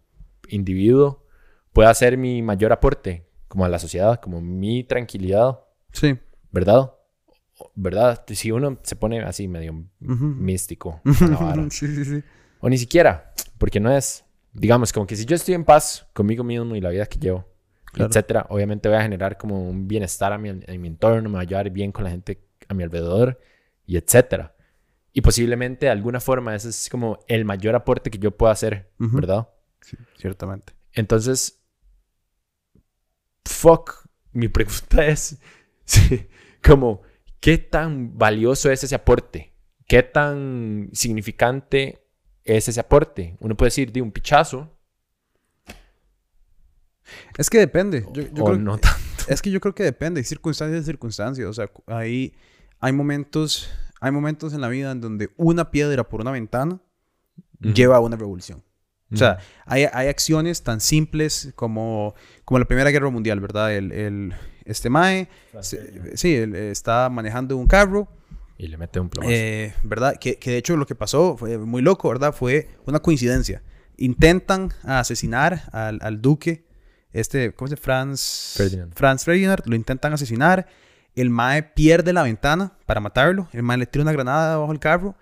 [0.48, 1.23] individuo
[1.74, 5.60] pueda ser mi mayor aporte como a la sociedad, como mi tranquilidad,
[5.92, 6.18] Sí.
[6.50, 6.92] ¿verdad?
[7.74, 8.24] ¿Verdad?
[8.28, 11.70] Si uno se pone así medio místico, a la vara.
[11.70, 12.22] sí, sí, sí.
[12.60, 16.42] O ni siquiera, porque no es, digamos, como que si yo estoy en paz conmigo
[16.42, 17.46] mismo y la vida que llevo,
[17.92, 18.08] Claro.
[18.10, 21.42] etcétera, obviamente voy a generar como un bienestar a mi, en mi entorno, me va
[21.42, 23.38] a llevar bien con la gente a mi alrededor
[23.86, 24.52] y etcétera.
[25.12, 28.90] Y posiblemente de alguna forma ese es como el mayor aporte que yo pueda hacer.
[28.98, 29.48] ¿verdad?
[29.80, 30.72] Sí, ciertamente.
[30.92, 31.60] Entonces,
[33.44, 35.38] fuck, mi pregunta es,
[36.62, 37.02] como,
[37.40, 39.52] ¿qué tan valioso es ese aporte?
[39.86, 42.06] ¿Qué tan significante
[42.44, 43.36] es ese aporte?
[43.40, 44.70] Uno puede decir de un pichazo
[47.36, 48.06] Es que depende.
[48.12, 48.98] Yo, yo o creo, no tanto.
[49.28, 51.48] Es que yo creo que depende, circunstancias de circunstancias.
[51.48, 52.34] O sea, hay,
[52.80, 56.80] hay momentos, hay momentos en la vida en donde una piedra por una ventana
[57.60, 58.62] lleva a una revolución.
[59.14, 63.74] O sea, hay, hay acciones tan simples como, como la Primera Guerra Mundial, ¿verdad?
[63.74, 65.28] El, el, este Mae,
[65.60, 68.08] se- sí, él eh, está manejando un carro,
[68.56, 69.32] y le mete un plomazo.
[69.34, 70.16] eh, ¿verdad?
[70.20, 72.32] Que, que de hecho lo que pasó fue muy loco, ¿verdad?
[72.32, 73.62] Fue una coincidencia.
[73.96, 76.64] Intentan asesinar al, al duque,
[77.12, 77.76] este, ¿cómo se?
[77.76, 78.92] Franz Ferdinand.
[78.94, 80.66] Franz Ferdinand, lo intentan asesinar.
[81.14, 83.48] El Mae pierde la ventana para matarlo.
[83.52, 85.14] El Mae le tira una granada bajo el carro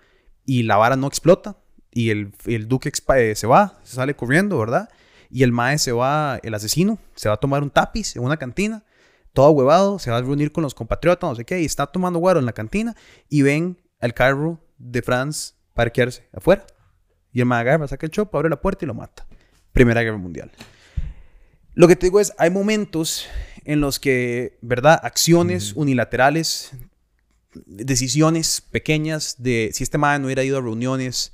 [0.45, 1.55] y la vara no explota.
[1.93, 4.89] Y el, el duque eh, se va, se sale corriendo, ¿verdad?
[5.29, 8.37] Y el Mae se va, el asesino, se va a tomar un tapiz en una
[8.37, 8.83] cantina,
[9.31, 12.19] todo huevado, se va a reunir con los compatriotas, no sé qué, y está tomando
[12.19, 12.95] guaro en la cantina
[13.29, 16.65] y ven al carro de Franz parquearse afuera.
[17.31, 19.25] Y el Mae agarra, saca el chopo, abre la puerta y lo mata.
[19.71, 20.51] Primera Guerra Mundial.
[21.73, 23.25] Lo que te digo es, hay momentos
[23.65, 24.99] en los que, ¿verdad?
[25.01, 26.71] Acciones unilaterales,
[27.65, 31.33] decisiones pequeñas de si este man no hubiera ido a reuniones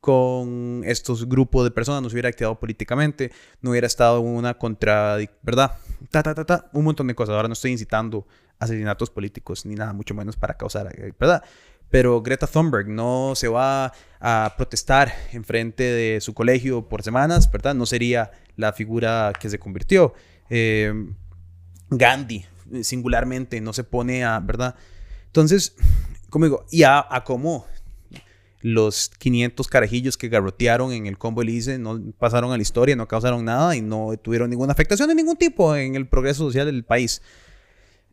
[0.00, 5.16] con estos grupos de personas, no se hubiera activado políticamente, no hubiera estado una contra,
[5.42, 5.72] ¿verdad?
[6.10, 7.34] Ta, ta, ta, ta, un montón de cosas.
[7.34, 8.26] Ahora no estoy incitando
[8.58, 11.42] asesinatos políticos ni nada, mucho menos para causar, eh, ¿verdad?
[11.90, 17.50] Pero Greta Thunberg no se va a protestar en frente de su colegio por semanas,
[17.50, 17.74] ¿verdad?
[17.74, 20.14] No sería la figura que se convirtió.
[20.50, 20.92] Eh,
[21.90, 24.74] Gandhi, eh, singularmente, no se pone a, ¿verdad?
[25.26, 25.76] Entonces,
[26.28, 27.66] como digo, y a cómo
[28.66, 33.06] los 500 carajillos que garrotearon en el combo Elise no pasaron a la historia, no
[33.06, 36.84] causaron nada y no tuvieron ninguna afectación de ningún tipo en el progreso social del
[36.84, 37.22] país.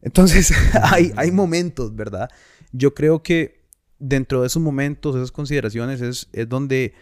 [0.03, 2.29] Entonces, hay, hay momentos, ¿verdad?
[2.71, 3.63] Yo creo que
[3.97, 6.93] dentro de esos momentos, esas consideraciones, es, es donde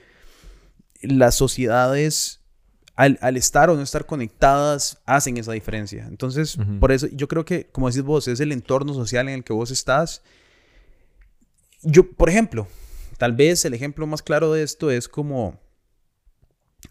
[1.02, 2.40] las sociedades,
[2.96, 6.08] al, al estar o no estar conectadas, hacen esa diferencia.
[6.08, 6.80] Entonces, Ujú.
[6.80, 9.52] por eso yo creo que, como decís vos, es el entorno social en el que
[9.52, 10.22] vos estás.
[11.82, 12.66] Yo, por ejemplo,
[13.22, 15.60] tal vez el ejemplo más claro de esto es como,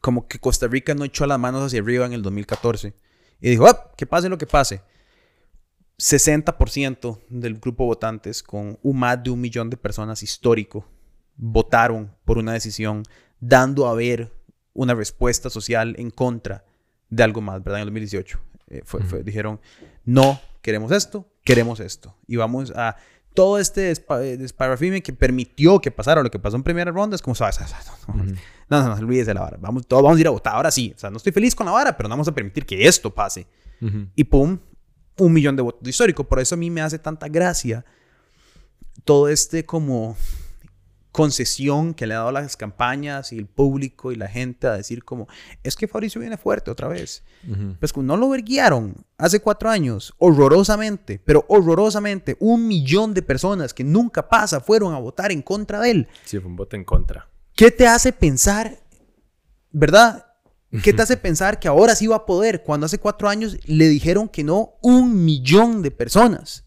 [0.01, 2.95] como que Costa Rica no echó las manos hacia arriba en el 2014
[3.41, 4.81] Y dijo, "Ah, que pase lo que pase.
[5.99, 10.87] 60% del grupo de votantes, con un más de un millón de personas histórico,
[11.37, 13.03] votaron por una decisión
[13.41, 14.33] dando a ver
[14.73, 16.65] una respuesta social en contra
[17.09, 17.81] de algo más, ¿verdad?
[17.81, 18.39] En el 2018.
[18.69, 19.61] Eh, fue- fue- dijeron,
[20.05, 22.17] no queremos esto, queremos esto.
[22.29, 22.97] Y vamos a...
[23.35, 27.23] Todo este despa- eh, que permitió que pasara lo que pasó en primera ronda es
[27.23, 27.35] como.
[28.69, 29.57] No, no, no, olvídese de la vara.
[29.61, 30.93] Vamos, todos vamos a ir a votar, ahora sí.
[30.95, 33.15] O sea, no estoy feliz con la vara, pero no vamos a permitir que esto
[33.15, 33.47] pase
[34.15, 34.59] y pum,
[35.19, 36.25] un millón de votos de histórico.
[36.25, 37.85] Por eso a mí me hace tanta gracia
[39.05, 40.17] todo este como
[41.21, 45.05] concesión que le ha dado las campañas y el público y la gente a decir
[45.05, 45.29] como,
[45.63, 47.25] es que Fabricio viene fuerte otra vez.
[47.47, 47.77] Ujú.
[47.79, 53.75] Pues como no lo verguiaron hace cuatro años, horrorosamente, pero horrorosamente, un millón de personas
[53.75, 56.09] que nunca pasa fueron a votar en contra de él.
[56.25, 57.29] Sí, fue un voto en contra.
[57.55, 58.81] ¿Qué te hace pensar,
[59.71, 60.27] verdad?
[60.83, 63.89] ¿Qué te hace pensar que ahora sí va a poder cuando hace cuatro años le
[63.89, 66.65] dijeron que no un millón de personas?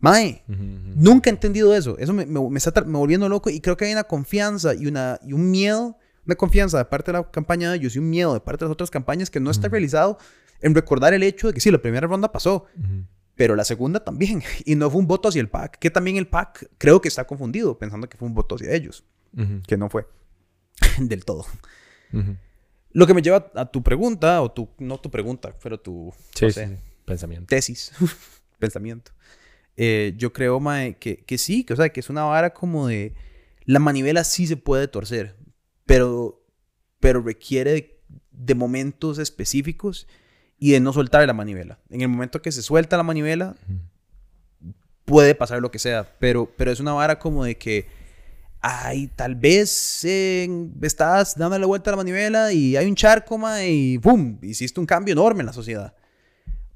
[0.00, 1.96] Mae, nunca he entendido eso.
[1.98, 4.86] Eso me, me- me está me volviendo loco y creo que hay una confianza y,
[4.86, 8.08] una, y un miedo, una confianza de parte de la campaña de ellos y un
[8.08, 10.18] miedo de parte de las otras campañas que no está realizado
[10.62, 12.64] en recordar el hecho de que sí, la primera ronda pasó,
[13.34, 14.42] pero la segunda también.
[14.64, 17.26] Y no fue un voto hacia el PAC, que también el PAC creo que está
[17.26, 19.04] confundido pensando que fue un voto hacia ellos,
[19.66, 20.06] que no fue
[20.98, 21.44] del todo.
[22.92, 26.46] Lo que me lleva a tu pregunta, o tu, no tu pregunta, pero tu Sí,
[26.46, 26.74] no sí, sé, sí.
[27.04, 27.46] Pensamiento.
[27.46, 27.92] tesis,
[28.58, 29.12] pensamiento.
[29.82, 32.86] Eh, yo creo, mae, que, que sí, que, o sea, que es una vara como
[32.86, 33.14] de...
[33.64, 35.36] La manivela sí se puede torcer,
[35.86, 36.44] pero,
[36.98, 40.06] pero requiere de, de momentos específicos
[40.58, 41.78] y de no soltar la manivela.
[41.88, 43.56] En el momento que se suelta la manivela,
[45.06, 47.88] puede pasar lo que sea, pero, pero es una vara como de que,
[48.60, 50.46] ay, tal vez eh,
[50.82, 54.36] estás dándole la vuelta a la manivela y hay un charco, ma, y ¡pum!
[54.42, 55.94] Hiciste un cambio enorme en la sociedad.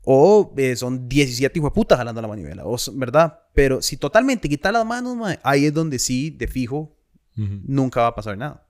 [0.05, 3.41] O eh, son 17 hijos de puta jalando la manivela, o, ¿verdad?
[3.55, 6.97] Pero si totalmente quitas las manos, ma, ahí es donde sí, de fijo,
[7.37, 7.61] Ujú.
[7.65, 8.67] nunca va a pasar nada.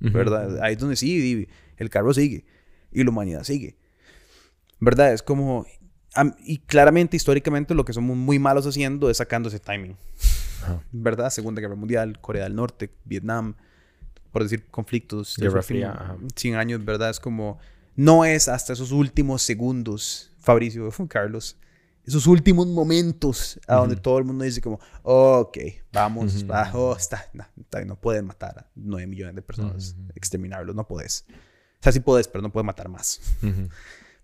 [0.00, 0.12] Ujú.
[0.12, 0.62] ¿verdad?
[0.62, 2.44] Ahí es donde sí, el carro sigue
[2.92, 3.76] y la humanidad sigue.
[4.80, 5.12] ¿Verdad?
[5.12, 5.66] Es como...
[6.44, 9.96] y claramente, históricamente, lo que somos muy malos haciendo es sacando ese timing.
[10.92, 11.30] ¿Verdad?
[11.30, 13.56] Segunda Guerra Mundial, Corea del Norte, Vietnam,
[14.30, 15.36] por decir conflictos.
[15.36, 16.16] Guerra Fría, ajá.
[16.34, 17.10] 100 años, ¿verdad?
[17.10, 17.58] Es como...
[17.96, 21.58] No es hasta esos últimos segundos, Fabricio, Carlos,
[22.06, 25.58] esos últimos momentos a donde todo el mundo dice como, ok,
[25.92, 30.08] vamos, va, oh, está, no, está no pueden matar a 9 millones de personas, Ujú.
[30.14, 31.26] exterminarlos, no puedes.
[31.28, 33.20] O sea, sí puedes, pero no puedes matar más.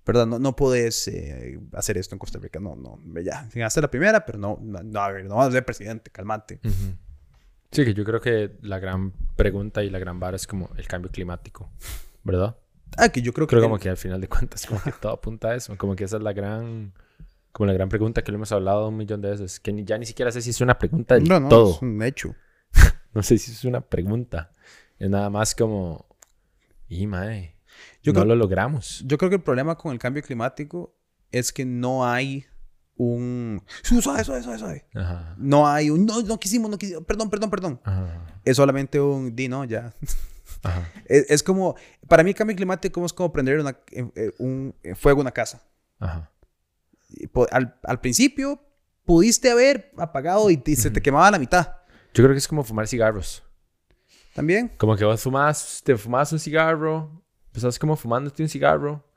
[0.06, 0.26] ¿Verdad?
[0.26, 2.58] No, no puedes eh, hacer esto en Costa Rica.
[2.58, 3.46] No, no, ya.
[3.66, 6.58] Hacer la primera, pero no, no, no, a ver, no vas a ser presidente, calmate.
[7.70, 10.86] Sí, que yo creo que la gran pregunta y la gran vara es como el
[10.88, 11.70] cambio climático,
[12.22, 12.56] ¿verdad?
[12.96, 13.50] Ah, que yo creo que...
[13.56, 16.04] Creo como que al final de cuentas como que todo apunta a eso, como que
[16.04, 16.92] esa es la gran
[17.52, 19.96] como la gran pregunta que lo hemos hablado un millón de veces, que ni- ya
[19.96, 22.34] ni siquiera sé si es una pregunta del No, no, todo, es un hecho.
[23.14, 24.50] no sé si es una pregunta,
[24.98, 26.04] es nada más como
[26.88, 27.56] y mae,
[28.02, 29.04] Yo no creo- lo logramos.
[29.06, 30.96] Yo creo que el problema con el cambio climático
[31.30, 32.44] es que no hay
[32.96, 33.62] un...
[33.82, 34.86] Su- Suave, suave, suave, suave.
[34.94, 35.34] Ajá.
[35.38, 36.06] No hay un...
[36.06, 37.04] No, no quisimos, no quisimos.
[37.04, 37.80] Perdón, perdón, perdón.
[37.84, 38.40] Ajá.
[38.44, 39.34] Es solamente un...
[39.36, 39.92] Di, no, ya.
[40.64, 40.90] Ajá.
[41.06, 41.76] Es, es como...
[42.08, 45.24] Para mí el cambio climático es como prender una- eh, eh, un eh, fuego en
[45.26, 45.62] una casa.
[45.98, 46.30] Ajá.
[47.52, 48.60] Al, al principio
[49.04, 51.76] pudiste haber apagado y, te- se te quemaba la mitad.
[52.14, 53.42] Yo creo que es como fumar cigarros.
[54.34, 54.68] También.
[54.78, 59.08] Como que vos fumás, te fumás un cigarro, empezás como fumándote un cigarro,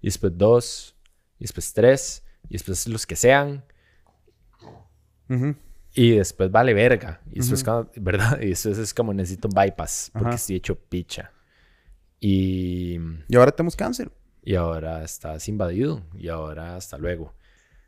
[0.00, 0.96] y después dos,
[1.38, 3.64] y después tres, y después los que sean,
[5.28, 5.56] Ujú.
[5.94, 7.20] Y después vale verga.
[7.30, 7.70] Y después, Ujú.
[7.70, 8.40] cuando- ¿verdad?
[8.40, 10.36] Y después es como necesito un bypass, porque Ajá.
[10.36, 11.32] estoy hecho picha.
[12.20, 14.10] Y, Y ahora tenemos cáncer.
[14.44, 17.34] y ahora estás invadido, y ahora hasta luego.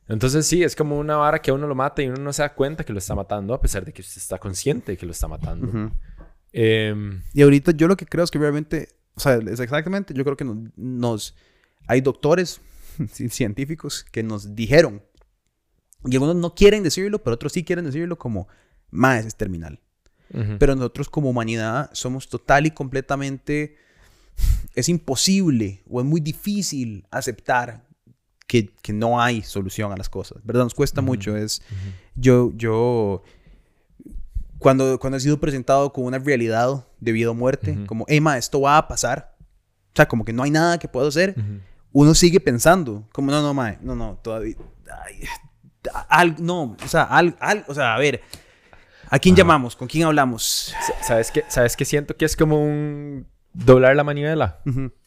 [0.08, 2.42] Entonces sí, es como una vara que a uno lo mata y uno no se
[2.42, 5.06] da cuenta que lo está matando, a pesar de que usted está consciente de que
[5.06, 5.66] lo está matando.
[5.66, 5.90] Ujú.
[6.52, 10.22] Em, Y ahorita yo lo que creo es que realmente, o sea, es exactamente, yo
[10.24, 11.34] creo que nos, nos-
[11.86, 12.60] hay doctores
[13.12, 15.02] científicos que nos dijeron,
[16.04, 18.48] y algunos no quieren decirlo, pero otros sí quieren decirlo como,
[18.90, 19.80] más es terminal.
[20.32, 20.56] ujú.
[20.58, 23.76] Pero nosotros como humanidad somos total y completamente,
[24.74, 27.84] es imposible o es muy difícil aceptar
[28.46, 30.64] que, que no hay solución a las cosas, ¿verdad?
[30.64, 31.06] Nos cuesta Ujú.
[31.06, 31.90] mucho, es, Ujú.
[32.16, 33.22] yo, yo,
[34.58, 38.60] cuando, cuando he sido presentado con una realidad de vida o muerte, como, Emma, esto
[38.60, 39.34] va a pasar.
[39.92, 41.34] O sea, como que no hay nada que puedo hacer.
[41.92, 44.56] Uno sigue pensando, como, no, no, mae, no, no, todavía.
[45.04, 45.20] ay,
[46.08, 48.22] al- no, o sea, al, al- o sea, a ver,
[49.10, 49.38] ¿a quién Ajá.
[49.42, 49.76] llamamos?
[49.76, 50.74] ¿Con quién hablamos?
[50.86, 51.44] Sa- ¿Sabes qué?
[51.48, 54.60] ¿Sabes qué siento que es como un doblar la manivela?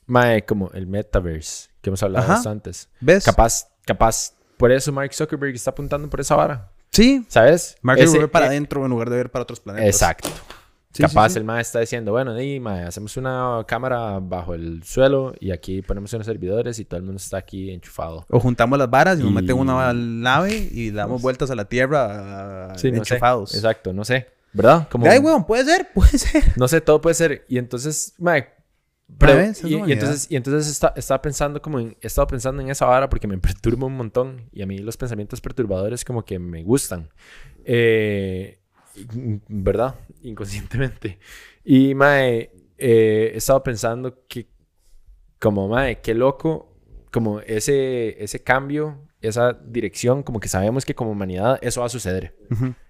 [0.05, 2.33] Mae, como el metaverse, que hemos hablado Ajá.
[2.35, 2.89] bastantes.
[3.01, 3.25] ¿Ves?
[3.25, 6.71] Capaz, capaz, por eso Mark Zuckerberg está apuntando por esa vara.
[6.91, 7.25] Sí.
[7.27, 7.75] ¿Sabes?
[7.81, 9.87] Mark Zuckerberg para eh, adentro en lugar de ver para otros planetas.
[9.87, 10.29] Exacto.
[10.97, 11.39] Sí, Capaz sí, sí.
[11.39, 15.81] el mae está diciendo, bueno, di, mae, hacemos una cámara bajo el suelo y aquí
[15.81, 18.25] ponemos unos servidores y todo el mundo está aquí enchufado.
[18.29, 21.65] O juntamos las varas y nos Y- meten una nave y damos vueltas a la
[21.65, 23.13] Tierra ah, Sí, no sé.
[23.15, 23.53] enchufados.
[23.55, 24.27] Exacto, no sé.
[24.53, 24.88] ¿Verdad?
[24.89, 26.43] Como, Ay, weón, puede ser, puede ser.
[26.57, 27.45] no sé, todo puede ser.
[27.47, 28.47] Y entonces, mae,
[29.19, 32.69] pero- y, y entonces, y entonces está- estaba pensando como en, he estado pensando en
[32.69, 36.39] esa vara porque me perturba un montón y a mí los pensamientos perturbadores como que
[36.39, 37.10] me gustan.
[37.65, 38.60] Eh,
[39.47, 39.95] ¿Verdad?
[40.23, 41.19] Inconscientemente.
[41.63, 44.47] Y, mae, eh, he estado pensando que,
[45.39, 46.73] como, mae, qué loco,
[47.12, 51.89] como ese, ese cambio, esa dirección, como que sabemos que como humanidad eso va a
[51.89, 52.36] suceder.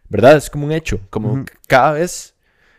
[0.10, 0.38] ¿Verdad?
[0.38, 1.00] Es como un hecho.
[1.10, 1.46] Como Ujú.
[1.48, 2.36] c- cada vez.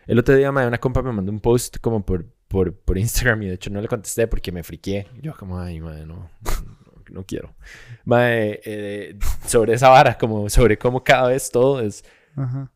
[0.07, 3.43] El otro día, mae, una compa me mandó un post como por, por, por Instagram
[3.43, 5.07] y de hecho no le contesté porque me friqué.
[5.21, 7.53] Yo, como, ay, mae, no, no, no quiero.
[8.05, 9.15] Mae, eh,
[9.45, 12.03] sobre esa vara, como sobre cómo cada vez todo es
[12.35, 12.71] Ajá.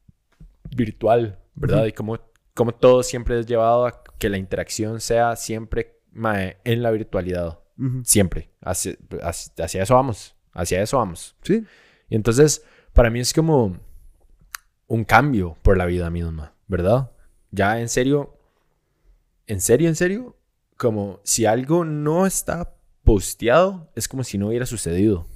[0.76, 1.86] Virtual, ¿verdad?
[1.86, 2.20] Y cómo,
[2.54, 7.60] cómo todo siempre es llevado a que la interacción sea siempre mae, en la virtualidad.
[8.04, 8.50] Siempre.
[8.62, 10.36] Hacia, hacia, hacia eso vamos.
[10.54, 11.36] Hacia eso vamos.
[11.42, 11.66] Sí.
[12.10, 13.78] Y entonces, para mí es como
[14.88, 17.12] un cambio por la vida misma, ¿verdad?
[17.52, 18.38] Ya en serio,
[19.48, 20.38] en serio, en serio,
[20.78, 25.28] como si algo no está posteado, es como si no hubiera sucedido.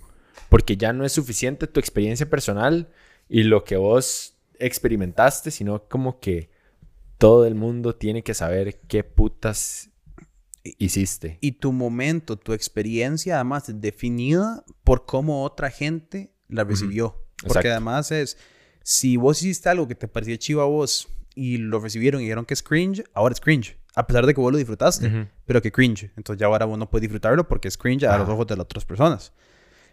[0.49, 2.87] Porque ya no es suficiente tu experiencia personal
[3.27, 6.49] y lo que vos experimentaste, sino como que
[7.17, 9.89] todo el mundo tiene que saber qué putas
[10.77, 11.37] hiciste.
[11.41, 17.23] Y tu momento, tu experiencia, además, es definida por cómo otra gente la recibió.
[17.47, 18.37] Porque además es,
[18.83, 22.45] si vos hiciste algo que te parecía chivo a vos y lo recibieron y dijeron
[22.45, 23.77] que es cringe, ahora es cringe.
[23.95, 26.11] A pesar de que vos lo disfrutaste, pero que cringe.
[26.17, 28.33] Entonces ya ahora vos no puedes disfrutarlo porque es cringe a los Ajá.
[28.33, 29.33] ojos de las otras personas.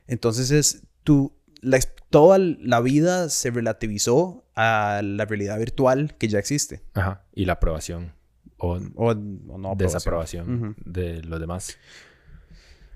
[0.06, 1.32] Entonces es tu,
[1.64, 6.82] la, toda la vida se relativizó a la realidad virtual que ya existe.
[6.94, 7.24] Ajá.
[7.34, 8.12] Y la aprobación.
[8.58, 9.76] O O, o no aprobación.
[9.78, 10.74] desaprobación Ujú.
[10.84, 11.76] de los demás.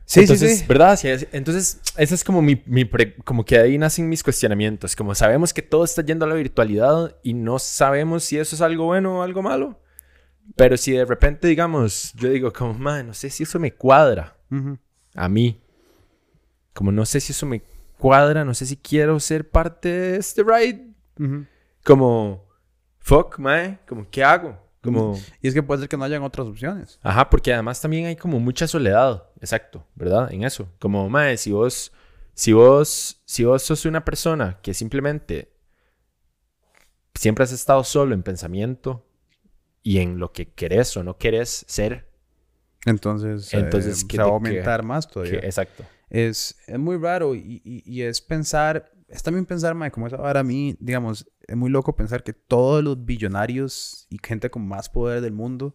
[0.05, 0.65] Sí, Entonces, sí, sí.
[0.67, 0.99] ¿verdad?
[1.33, 4.97] Entonces, ese es como mi, mi pre- como que ahí nacen mis cuestionamientos.
[4.97, 8.63] Como sabemos que todo está yendo a la virtualidad y no sabemos si eso es
[8.63, 9.79] algo bueno o algo malo.
[10.57, 14.35] Pero si de repente, digamos, yo digo como, man, no sé si eso me cuadra
[14.51, 14.79] Ujú.
[15.15, 15.61] a mí.
[16.73, 17.61] Como no sé si eso me
[17.99, 20.87] cuadra, no sé si quiero ser parte de este ride.
[21.85, 22.47] Como,
[22.99, 24.57] fuck, mae, como, ¿qué hago?
[24.83, 25.19] Como...
[25.43, 26.99] Y es que puede ser que no hayan otras opciones.
[27.03, 30.33] Ajá, porque además también hay como mucha soledad, exacto, ¿verdad?
[30.33, 30.69] En eso.
[30.79, 31.93] Como, mae, si vos,
[32.35, 35.53] si vos, si vos sos una persona que simplemente
[37.15, 39.05] siempre has estado solo en pensamiento
[39.83, 42.07] y en lo que querés o no querés ser,
[42.87, 45.41] Entonces, Entonces, eh, ¿qué se va a aumentar más que- todavía.
[45.41, 45.85] exacto.
[46.11, 50.13] Es, es muy raro y, y- y es pensar, es también pensar, mae, como es
[50.13, 54.67] ahora a mí, digamos, es muy loco pensar que todos los billonarios y gente con
[54.67, 55.75] más poder del mundo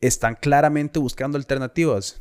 [0.00, 2.20] están claramente buscando alternativas,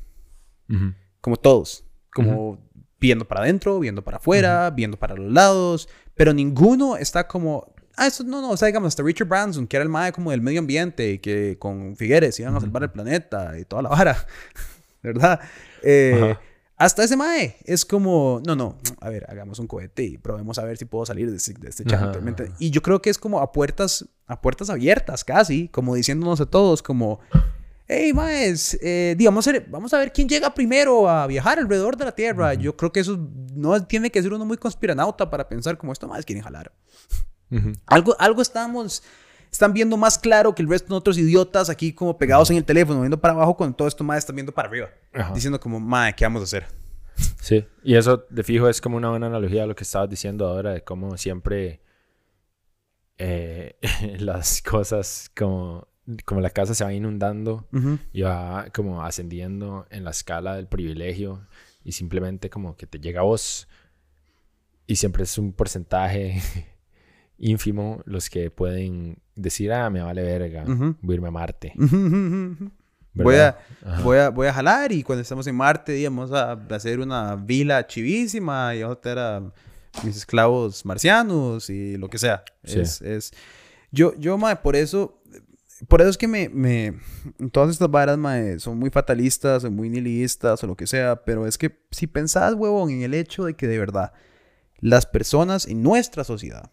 [1.21, 2.69] como todos, como
[2.99, 8.07] viendo para adentro, viendo para afuera, viendo para los lados, pero ninguno está como, ah,
[8.07, 10.41] eso no, no, o sea, digamos, hasta Richard Branson, que era el mae como del
[10.41, 14.25] medio ambiente y que con Figueres iban a salvar el planeta y toda la vara,
[15.03, 15.39] ¿verdad?
[15.81, 16.35] Eh.
[16.83, 20.65] Hasta ese mae es como, no, no, a ver, hagamos un cohete y probemos a
[20.65, 22.11] ver si puedo salir de este, de este ajá.
[22.59, 26.45] Y yo creo que es como a puertas, a puertas abiertas casi, como diciéndonos a
[26.45, 27.21] todos como,
[27.87, 32.11] hey, maes, eh, di, vamos, a ver, quién llega primero a viajar alrededor de la
[32.11, 32.53] Tierra.
[32.53, 33.17] Yo creo que eso
[33.53, 36.73] no tiene que ser uno muy conspiranauta para pensar como esto más quieren jalar.
[37.49, 37.71] Ujú.
[37.85, 39.03] Algo, algo estamos,
[39.53, 42.65] están viendo más claro que el resto de otros idiotas aquí como pegados en el
[42.65, 44.89] teléfono, viendo para abajo cuando todo esto más están viendo para arriba.
[45.13, 45.31] Ajá.
[45.31, 46.65] Diciendo como, mae, ¿qué vamos a hacer?
[47.39, 50.47] Sí, y eso de fijo es como una buena analogía a lo que estabas diciendo
[50.47, 51.81] ahora de cómo siempre
[53.19, 53.77] eh,
[54.19, 55.87] las cosas como,
[56.25, 57.99] como la casa se va inundando Ujú.
[58.11, 61.45] y va como ascendiendo en la escala del privilegio
[61.83, 63.67] y simplemente como que te llega a vos
[64.87, 66.41] y siempre es un porcentaje
[67.43, 70.95] ínfimo los que pueden decir, ah, me vale verga, Ujú.
[71.01, 71.73] voy a irme a Marte.
[73.15, 73.58] Voy a,
[74.03, 77.86] voy, a, voy a jalar y cuando estemos en Marte, digamos, a hacer una vila
[77.86, 79.53] chivísima y vamos a tener a
[80.03, 82.43] mis esclavos marcianos y lo que sea.
[82.63, 82.79] Sí.
[82.79, 83.32] Es, es...
[83.91, 85.21] Yo, yo, mae, por eso,
[85.88, 86.95] por eso es que me, me,
[87.51, 91.45] todas estas varas, mae, son muy fatalistas, son muy nihilistas o lo que sea, pero
[91.45, 94.13] es que si pensás, huevón, en el hecho de que de verdad
[94.80, 96.72] las personas en nuestra sociedad,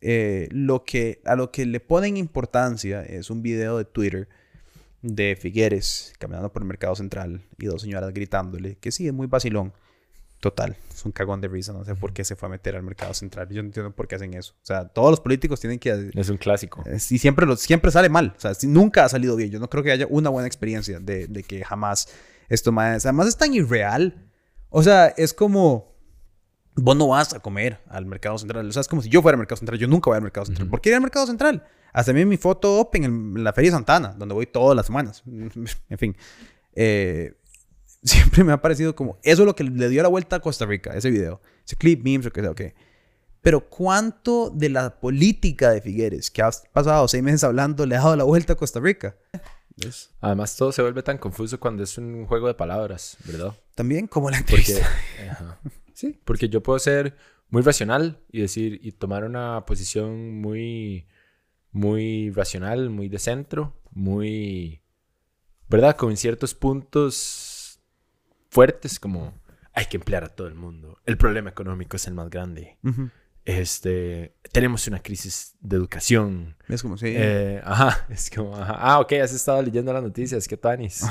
[0.00, 4.28] eh, lo que, a lo que le ponen importancia es un video de Twitter
[5.02, 9.26] de Figueres caminando por el mercado central y dos señoras gritándole que sí, es muy
[9.26, 9.72] vacilón.
[10.40, 11.72] Total, es un cagón de risa.
[11.72, 13.48] No sé por qué se fue a meter al mercado central.
[13.48, 14.52] Yo no entiendo por qué hacen eso.
[14.62, 16.10] O sea, todos los políticos tienen que.
[16.14, 16.82] Es un clásico.
[16.86, 18.34] eh, Y siempre, lo- siempre sale mal.
[18.36, 19.50] O sea, nunca ha salido bien.
[19.50, 22.08] Yo no creo que haya una buena experiencia de, de que jamás
[22.50, 23.06] esto más.
[23.06, 24.28] Además, es tan irreal.
[24.68, 25.95] O sea, es como.
[26.76, 28.68] Vos no vas a comer al mercado central.
[28.68, 29.78] O sea, es como si yo fuera al mercado central.
[29.78, 30.68] Yo nunca voy al mercado central.
[30.68, 31.66] ¿Por qué ir al mercado central?
[31.92, 35.22] Hasta mí mi foto op en, la Feria Santana, donde voy todas las semanas.
[35.88, 36.16] En fin.
[36.74, 37.34] Eh,
[38.02, 39.18] siempre me ha parecido como.
[39.22, 41.40] Eso es lo que le dio la vuelta a Costa Rica, ese video.
[41.64, 42.60] Ese clip, memes, o que sea, ok.
[43.40, 48.00] Pero ¿cuánto de la política de Figueres, que ha pasado seis meses hablando, le ha
[48.00, 49.16] dado la vuelta a Costa Rica?
[49.78, 53.54] Es Además, todo se vuelve tan confuso cuando es un juego de palabras, ¿verdad?
[53.76, 54.88] También como la Porque, entrevista.
[55.30, 55.60] ajá.
[55.92, 57.16] sí, porque yo puedo ser
[57.50, 61.06] muy racional y decir y tomar una posición muy,
[61.70, 64.80] muy racional, muy de centro, muy,
[65.68, 65.96] ¿verdad?
[65.96, 67.78] Con ciertos puntos
[68.50, 69.38] fuertes como
[69.72, 70.98] hay que emplear a todo el mundo.
[71.04, 72.78] El problema económico es el más grande.
[73.46, 76.56] Este, tenemos una crisis de educación.
[76.66, 77.06] Es como si...
[77.16, 78.74] Eh, ajá, es como, ajá.
[78.76, 81.04] ah, ok, has estado leyendo las noticias, qué tanis.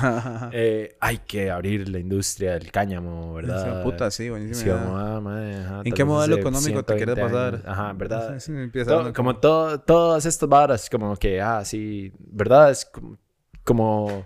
[0.52, 3.82] Eh, hay que abrir la industria del cáñamo, ¿verdad?
[3.84, 7.62] Puta, sí, buenísima Sí, como, ah, madre, ajá, ¿En qué modelo económico te quieres 120
[7.62, 7.72] pasar?
[7.72, 8.38] Ajá, ¿verdad?
[8.40, 12.70] Sí, sí, Todo- como todo, todas estas varas, como que, ah, sí, ¿verdad?
[12.70, 13.18] Es como,
[13.64, 14.26] como-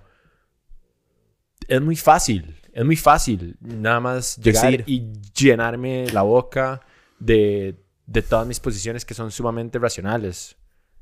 [1.67, 4.83] Es muy fácil, es muy fácil nada más llegar Decir.
[4.87, 6.81] y llenarme la boca
[7.19, 7.75] de,
[8.11, 10.55] de todas mis posiciones que son sumamente racionales.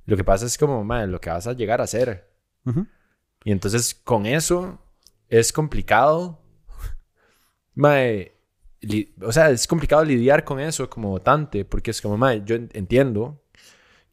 [0.06, 2.30] Lo que pasa es como, madre, lo que vas a llegar a hacer.
[3.44, 4.82] Y entonces con eso
[5.30, 6.42] es complicado.
[7.76, 8.34] Mae,
[9.22, 12.70] o sea, es complicado lidiar con eso como votante, porque es como, mae, yo en-
[12.74, 13.44] entiendo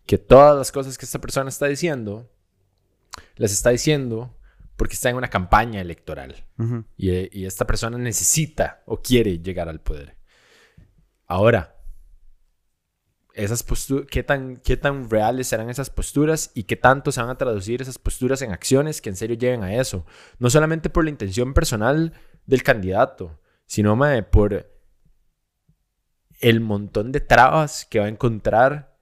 [0.07, 2.31] que todas las cosas que esta persona está diciendo,
[3.37, 4.37] las está diciendo
[4.77, 6.45] porque está en una campaña electoral.
[6.97, 10.17] Y esta persona necesita o quiere llegar al poder.
[11.27, 11.74] Ahora,
[13.35, 17.31] esas posturas, ¿qué tan, ¿qué tan reales serán esas posturas y qué tanto se van
[17.31, 20.07] a traducir esas posturas en acciones que en serio lleguen a eso?
[20.39, 22.13] No solamente por la intención personal
[22.47, 24.71] del candidato, sino mae, por
[26.41, 28.97] el montón de trabas que va a encontrar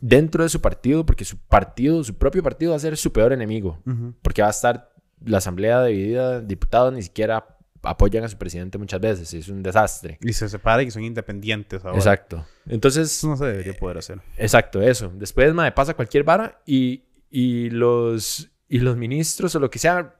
[0.00, 3.32] dentro de su partido, porque su partido, su propio partido va a ser su peor
[3.32, 3.80] enemigo
[4.22, 4.92] porque va a estar
[5.24, 10.18] la asamblea dividida, diputados ni siquiera apoyan a su presidente muchas veces, es un desastre.
[10.20, 11.98] Y se separan y son independientes ahora.
[11.98, 12.46] Exacto.
[12.66, 14.20] Entonces, no se debería poder hacer.
[14.36, 15.12] exacto, eso.
[15.14, 20.16] Después, me pasa cualquier vara y, y los y los ministros o lo que sea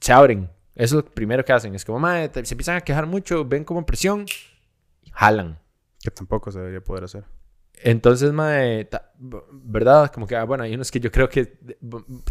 [0.00, 0.50] se abren.
[0.74, 1.74] Eso es lo primero que hacen.
[1.74, 4.26] Es como, mae, te- se empiezan a quejar mucho, ven como presión,
[5.02, 5.58] y jalan.
[6.02, 7.24] Que tampoco se debería poder hacer.
[7.82, 10.10] Entonces, b- ¿verdad?
[10.12, 11.58] Como que, ah, bueno, hay unos que yo creo que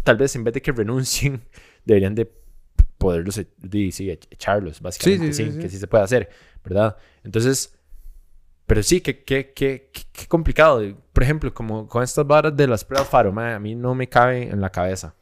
[0.04, 1.42] tal vez en vez de que renuncien,
[1.84, 2.32] deberían de
[2.98, 3.48] poderlos, e-
[3.92, 6.28] sí, ech- echarlos, básicamente, sí, sí, que sí se puede hacer,
[6.64, 6.96] ¿verdad?
[7.24, 7.74] Entonces,
[8.66, 10.82] pero sí, que, que, que, que- complicado.
[11.12, 14.08] Por ejemplo, como con estas varas de las pruebas Faro, mae, a mí no me
[14.08, 15.14] cabe en la cabeza.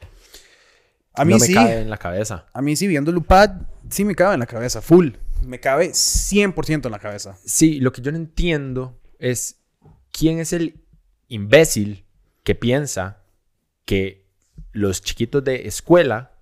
[1.15, 1.55] A mí no me sí.
[1.55, 2.47] cabe en la cabeza.
[2.53, 3.51] A mí sí, viendo el UPAD,
[3.91, 5.11] sí me cabe en la cabeza, full.
[5.47, 7.37] Me cabe 100% en la cabeza.
[7.45, 9.61] Sí, lo que yo no entiendo es
[10.11, 10.81] quién es el
[11.29, 12.05] imbécil
[12.43, 13.23] que piensa
[13.85, 14.27] que
[14.73, 16.33] los chiquitos de escuela,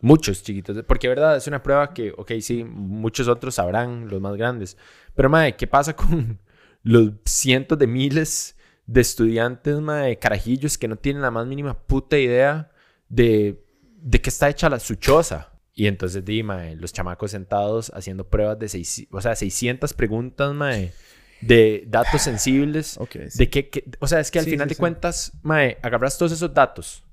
[0.00, 4.36] muchos chiquitos, porque verdad es una prueba que, ok, sí, muchos otros sabrán, los más
[4.36, 4.76] grandes,
[5.14, 6.38] pero madre, ¿qué pasa con
[6.82, 12.18] los cientos de miles de estudiantes, madre, carajillos que no tienen la más mínima puta
[12.18, 12.70] idea
[13.08, 13.62] de,
[14.00, 15.52] de qué está hecha la, su choza?
[15.74, 20.52] Y entonces, di, mae, los chamacos sentados haciendo pruebas de seis, o sea, 600 preguntas,
[20.54, 20.92] mae,
[21.40, 22.96] de datos sensibles.
[22.98, 23.16] Ok.
[23.34, 26.18] De qué, qué- o sea, es que al Sí, final sí, de cuentas, mae, agarras
[26.18, 27.04] todos esos datos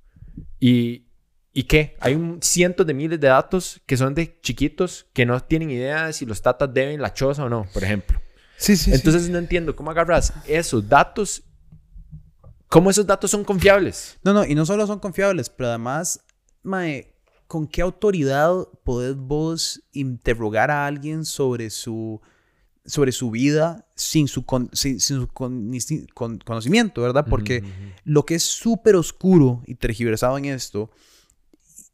[0.60, 1.05] y,
[1.58, 1.96] ¿y qué?
[2.02, 6.08] Hay un cientos de miles de datos que son de chiquitos que no tienen idea
[6.08, 8.22] de si los tatas deben la choza o no, por ejemplo.
[8.58, 11.44] Sí, sí, Entonces no entiendo cómo agarras esos datos,
[12.68, 14.18] cómo esos datos son confiables.
[14.24, 16.20] No, no, y no solo son confiables, pero además,
[16.62, 17.16] mae,
[17.48, 18.52] ¿con qué autoridad
[18.84, 22.20] podés vos interrogar a alguien sobre su,
[22.86, 25.72] sobre su vida sin su, con- sin, sin su con-
[26.14, 27.28] con- conocimiento, verdad?
[27.30, 27.92] Porque Ujú, ujú.
[28.04, 30.92] lo que es súper oscuro y tergiversado en esto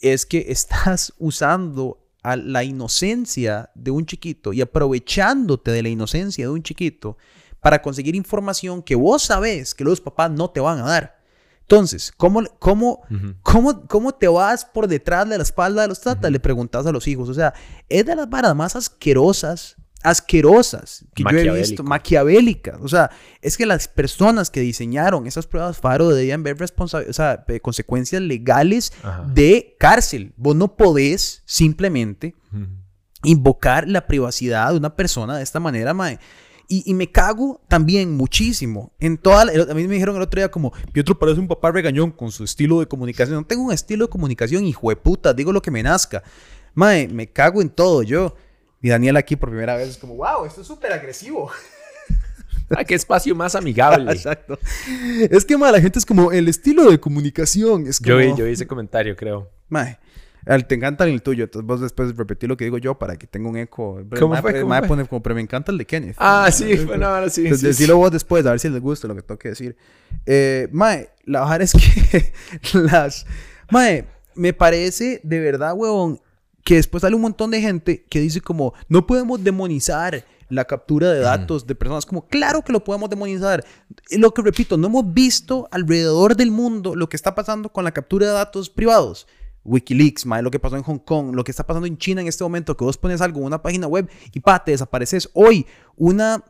[0.02, 6.46] es que estás usando a la inocencia de un chiquito y aprovechándote de la inocencia
[6.46, 7.18] de un chiquito
[7.60, 11.22] para conseguir información que vos sabés que los papás no te van a dar.
[11.62, 13.02] Entonces, ¿cómo, cómo,
[13.44, 16.30] cómo, cómo te vas por detrás de la espalda de los tatas?
[16.30, 17.30] Le preguntas a los hijos.
[17.30, 17.54] O sea,
[17.88, 22.78] es de las varas más asquerosas asquerosas que yo he visto, maquiavélicas.
[22.82, 27.46] O sea, es que las personas que diseñaron esas pruebas Faro debían ver o sea,
[27.48, 29.24] eh, consecuencias legales Ajá.
[29.34, 30.34] de cárcel.
[30.38, 32.36] Vos no podés simplemente
[33.24, 36.20] invocar la privacidad de una persona de esta manera, mae.
[36.68, 40.40] Y, y me cago también muchísimo en toda la- A mí me dijeron el otro
[40.40, 43.36] día como, Pietro parece un papá regañón con su estilo de comunicación.
[43.36, 46.24] No tengo un estilo de comunicación, hijo de puta, digo lo que me nazca.
[46.74, 48.36] Mae, me cago en todo yo.
[48.82, 51.52] Y Daniel aquí por primera vez es como, wow, esto es súper agresivo.
[52.74, 54.10] Ah, qué espacio más amigable.
[54.14, 54.58] Exacto.
[55.30, 58.12] Es que, mae, la gente es como, el estilo de comunicación es como...
[58.12, 59.50] yo, vi, yo vi ese comentario, creo.
[60.46, 63.28] Al- te encanta el tuyo, entonces vos después repetí lo que digo yo para que
[63.28, 64.02] tenga un eco.
[64.18, 64.62] ¿Cómo Mae, fue?
[64.62, 64.88] ¿Cómo fue?
[64.88, 66.16] pone como, pero me encanta el de Kenneth.
[66.18, 67.42] Ah, sí, bueno, ahora sí.
[67.42, 69.76] Entonces, sí, decilo vos después, a ver si les gusta lo que tengo que decir.
[70.26, 72.32] Eh, mae, la verdad es que
[72.74, 73.26] las...
[73.70, 76.20] Mae, me parece de verdad, huevón,
[76.64, 81.12] que después sale un montón de gente que dice como, no podemos demonizar la captura
[81.12, 82.06] de datos de personas.
[82.06, 83.64] Como, claro que lo podemos demonizar.
[84.12, 87.92] Lo que repito, no hemos visto alrededor del mundo lo que está pasando con la
[87.92, 89.28] captura de datos privados.
[89.64, 92.28] Wikileaks, mae, lo que pasó en Hong Kong, lo que está pasando en China en
[92.28, 95.30] este momento, que vos pones algo en una página web y pa, te desapareces.
[95.34, 96.44] Hoy, una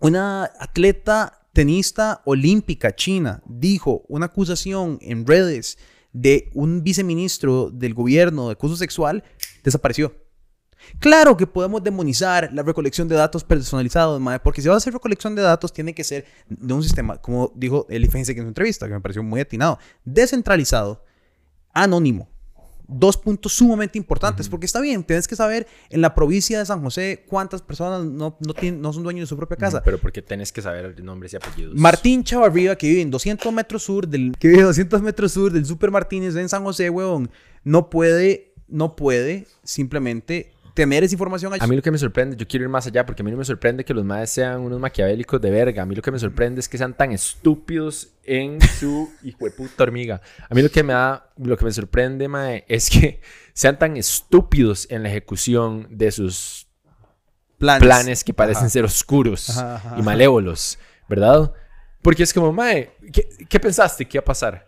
[0.00, 5.78] una atleta tenista olímpica china dijo una acusación en redes
[6.16, 9.22] de un viceministro del gobierno de acoso sexual,
[9.62, 10.14] desapareció.
[10.98, 14.94] Claro que podemos demonizar la recolección de datos personalizados, mae, porque si va a hacer
[14.94, 18.48] recolección de datos tiene que ser de un sistema, como dijo Eli Feinstein en su
[18.48, 21.04] entrevista, que me pareció muy atinado, descentralizado,
[21.74, 22.30] anónimo.
[22.88, 26.82] Dos puntos sumamente importantes, porque está bien, tienes que saber en la provincia de San
[26.82, 29.82] José cuántas personas no, no, tienen, no son dueños de su propia casa.
[29.82, 31.74] Pero porque tenés que saber nombres y apellidos.
[31.74, 35.52] Martín Chavarriba, que vive en 200 metros sur del, que vive a 200 metros sur
[35.52, 37.30] del Super Martínez en San José, huevón,
[37.64, 41.64] no puede, no puede simplemente tener esa información allí.
[41.64, 43.38] A mí lo que me sorprende, yo quiero ir más allá porque a mí no
[43.38, 45.82] me sorprende que los madres sean unos maquiavélicos de verga.
[45.82, 49.50] A mí lo que me sorprende es que sean tan estúpidos en su hijo de
[49.50, 50.20] puta hormiga.
[50.48, 53.20] A mí lo que me da, lo que me sorprende, mae, es que
[53.54, 56.68] sean tan estúpidos en la ejecución de sus
[57.58, 58.70] planes, que parecen Ajá.
[58.70, 61.54] ser oscuros Ajá, ajá, y malévolos, ¿verdad?
[62.02, 64.66] Porque es como, mae, ¿qué, qué pensaste que iba a pasar?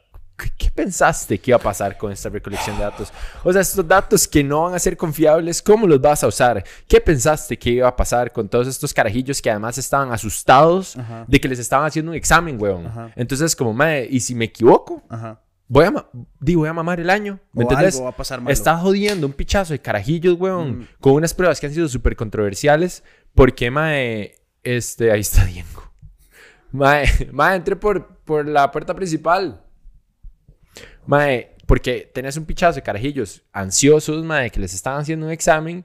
[0.57, 3.13] ¿Qué, pensaste que iba a pasar con esta recolección de datos?
[3.43, 6.63] O sea, estos datos que no van a ser confiables, ¿cómo los vas a usar?
[6.87, 11.25] ¿Qué pensaste que iba a pasar con todos estos carajillos que además estaban asustados Ajá.
[11.27, 12.87] de que les estaban haciendo un examen, weón?
[12.87, 13.11] Ajá.
[13.17, 15.03] Entonces, como, mae, ¿y si me equivoco?
[15.09, 15.41] Ajá.
[15.67, 16.07] Voy a,
[16.41, 17.41] digo, voy a mamar el año.
[17.53, 17.95] ¿Me O entendés?
[17.97, 18.53] algo va a pasar malo.
[18.53, 20.87] Está jodiendo un pichazo de carajillos, weón, Mm.
[21.01, 23.03] con unas pruebas que han sido súper controversiales.
[23.35, 25.83] Porque, mae, este, ahí está Diego.
[26.73, 29.63] Mae, mae, entré por, por la puerta principal.
[31.07, 35.85] Mae, porque tenés un pichazo de carajillos ansiosos, mae, que les estaban haciendo un examen.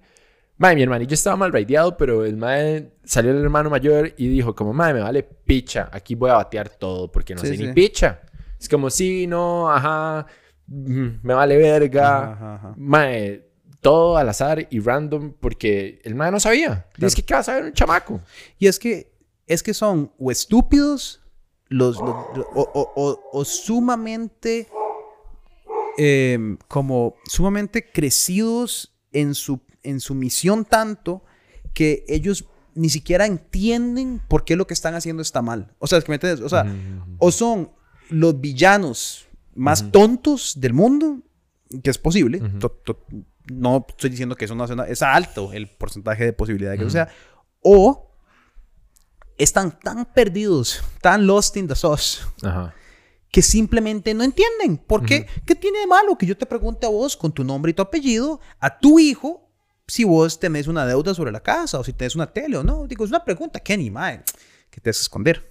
[0.58, 4.56] Mae, mi hermanillo estaba mal raideado, pero el mae salió el hermano mayor y dijo
[4.56, 7.68] como, mae, me vale picha, aquí voy a batear todo porque no Sí, sé sí.
[7.68, 8.22] ni picha.
[8.60, 10.26] Es como, sí, no, ajá,
[10.68, 12.18] mm, me vale verga.
[12.24, 12.74] Ajá, ajá, ajá.
[12.78, 13.50] Mae,
[13.82, 16.88] todo al azar y random porque el mae no sabía.
[16.98, 18.22] Y es que, ¿qué va a saber un chamaco?
[18.58, 19.12] Y es que,
[19.48, 21.22] es que son o estúpidos,
[21.74, 24.68] los, los- o, o- o- o sumamente,
[25.98, 31.24] em, como sumamente crecidos en su, en su misión tanto
[31.74, 32.46] que ellos
[32.76, 35.74] ni siquiera entienden por qué lo que están haciendo está mal.
[35.80, 36.42] O sea, es que me entiendes?
[36.42, 36.66] O sea,
[37.20, 37.72] o son
[38.10, 41.20] los villanos más tontos del mundo,
[41.84, 42.40] que es posible.
[42.42, 42.60] Ujú.
[42.60, 43.06] to- to-
[43.52, 46.92] no estoy diciendo que eso no es alto el porcentaje de posibilidad de que eso
[46.92, 47.10] sea.
[47.62, 48.12] O
[49.38, 52.74] están tan perdidos, tan lost in the sauce, Ajá.
[53.32, 54.78] que simplemente no entienden.
[54.78, 55.28] ¿Por qué?
[55.46, 57.82] ¿Qué tiene de malo que yo te pregunte a vos con tu nombre y tu
[57.82, 59.50] apellido, a tu hijo,
[59.88, 62.88] si vos tenés una deuda sobre la casa o si tenés una tele o no?
[62.88, 64.24] Digo, es una pregunta, Kenny, mae,
[64.70, 65.50] que te vas a esconder.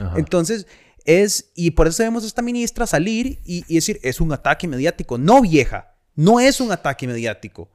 [0.00, 0.14] Ajá.
[0.16, 0.66] Entonces,
[1.04, 4.68] es, y por eso vemos a esta ministra salir y, y decir, es un ataque
[4.68, 5.18] mediático.
[5.18, 7.68] No, vieja, no es un ataque mediático.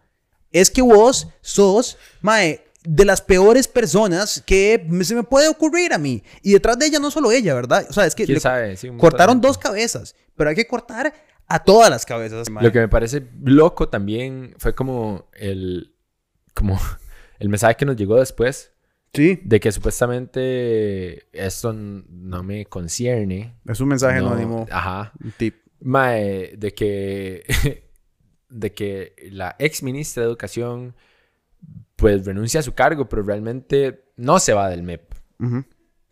[0.52, 5.98] Es que vos sos, mae, de las peores personas que se me puede ocurrir a
[5.98, 6.24] mí.
[6.42, 7.86] Y detrás de ella no solo ella, ¿verdad?
[7.90, 8.78] O sea, es que ¿Quién sabe?
[8.78, 11.14] Sí, cortaron dos cabezas, pero hay que cortar
[11.48, 12.48] a todas las cabezas.
[12.50, 15.96] Lo que me parece loco también fue como el,
[16.54, 16.80] como
[17.40, 18.72] el mensaje que nos llegó después
[19.14, 23.56] Sí, de que supuestamente esto no me concierne.
[23.66, 24.68] es un mensaje No, anónimo.
[24.70, 25.14] Ajá.
[25.24, 25.56] Un tip.
[25.82, 27.44] Mae, de que,
[28.50, 30.96] de que la ex ministra de Educación
[32.00, 35.14] pues renuncia a su cargo, pero realmente no se va del MEP.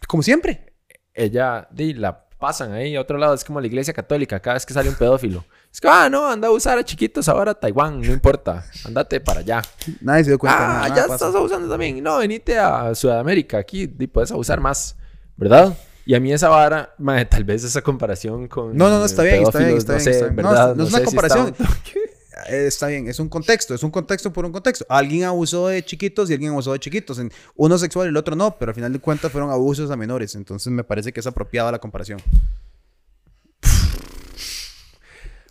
[0.08, 0.74] Como siempre.
[1.14, 3.34] Ella, di, la pasan ahí a otro lado.
[3.34, 5.44] Es como la iglesia católica, cada vez que sale un pedófilo.
[5.74, 8.64] Es que, ah, no, anda a usar a chiquitos ahora a Taiwán, no importa.
[8.86, 9.62] Andate para allá.
[10.02, 10.84] Nadie se dio cuenta.
[10.84, 11.16] Ah, ya pasa.
[11.16, 12.02] estás abusando también.
[12.04, 14.96] No, venite a Sudamérica, aquí y puedes abusar más,
[15.36, 15.76] ¿verdad?
[16.06, 16.96] Y a mí esa vara,
[17.30, 18.78] tal vez esa comparación con.
[18.78, 20.36] No, no, no, está bien, está bien, está no bien, sé, está bien.
[20.38, 20.76] No, ¿verdad?
[20.76, 21.48] no es sé una si comparación.
[21.50, 21.64] está-
[21.96, 22.07] Eh,
[22.48, 24.86] Está bien, es un contexto, es un contexto por un contexto.
[24.90, 27.20] Alguien abusó de chiquitos y alguien abusó de chiquitos.
[27.56, 30.36] Uno sexual y el otro no, pero al final de cuentas fueron abusos a menores.
[30.36, 32.20] Entonces me parece que es apropiada la comparación.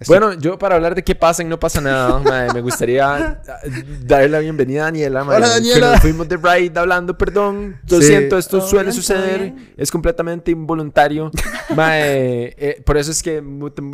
[0.07, 3.41] Bueno, yo para hablar de qué pasa y no pasa nada, mae, me gustaría
[4.05, 5.25] darle la bienvenida a Daniela.
[5.25, 5.93] mae, Hola, que Daniela.
[5.93, 7.81] nos fuimos de ride hablando, perdón.
[7.89, 8.09] Lo Sí.
[8.09, 9.41] siento, esto Todo suele suceder.
[9.53, 9.73] bien.
[9.77, 11.31] Es completamente involuntario.
[11.75, 13.43] Mae, eh, por eso es que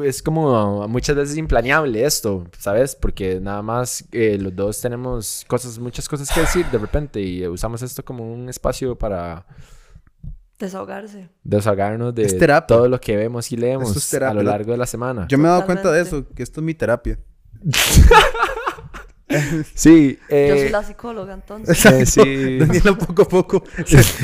[0.05, 2.96] es como muchas veces implaneable esto, ¿sabes?
[2.96, 7.46] Porque nada más eh, los dos tenemos cosas, muchas cosas que decir de repente y
[7.46, 9.46] usamos esto como un espacio para
[10.66, 11.28] Desahogarse.
[11.42, 15.26] desahogarnos de todo lo que vemos y leemos es a lo largo de la semana.
[15.28, 17.18] Yo me he dado cuenta de eso, que esto es mi terapia.
[19.74, 21.84] Sí, Yo eh, soy la psicóloga, entonces.
[21.86, 22.58] eh, sí.
[22.58, 23.64] Daniela poco a poco.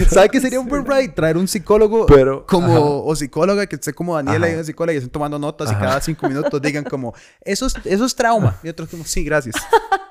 [0.09, 1.09] ¿Sabe qué sería un buen ride?
[1.09, 2.80] Traer un psicólogo Pero, como, ajá.
[2.80, 4.51] o psicóloga que esté como Daniela Ajá.
[4.51, 7.74] y una psicóloga y estén tomando notas y cada cinco minutos digan como, eso es,
[7.84, 8.59] eso es trauma.
[8.62, 9.55] Y otros como, sí, gracias.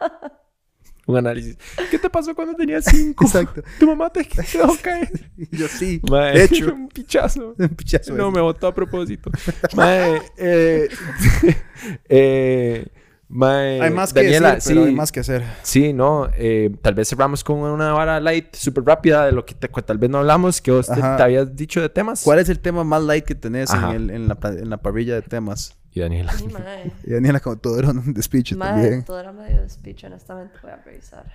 [1.08, 1.58] Un análisis.
[1.90, 3.26] ¿Qué te pasó cuando tenías cinco?
[3.26, 3.64] Exacto.
[3.80, 5.10] Tu mamá te dejó caer.
[5.52, 6.00] Yo sí.
[6.10, 7.56] Mae, De hecho, un pichazo.
[7.58, 9.32] un pichazo No, me botó a propósito.
[9.76, 10.90] Mae, eh,
[12.10, 12.88] eh,
[13.30, 15.44] mae, Hay más que Daniela, decir, pero sí, hay más que hacer.
[15.64, 19.54] sí, no, eh, tal vez cerramos con una vara light súper rápida de lo que
[19.54, 22.22] te- tal vez no hablamos, que vos te, habías dicho de temas.
[22.24, 23.96] ¿Cuál es el tema más light que tenés en, Ajá.
[23.96, 25.76] el- en la, pa- en la parrilla de temas?
[25.94, 26.34] Y Daniela.
[27.04, 29.04] Y Daniela como todo era un despiche Mae, también.
[29.04, 30.54] todo era medio de speech, honestamente.
[30.62, 31.32] Voy a revisar.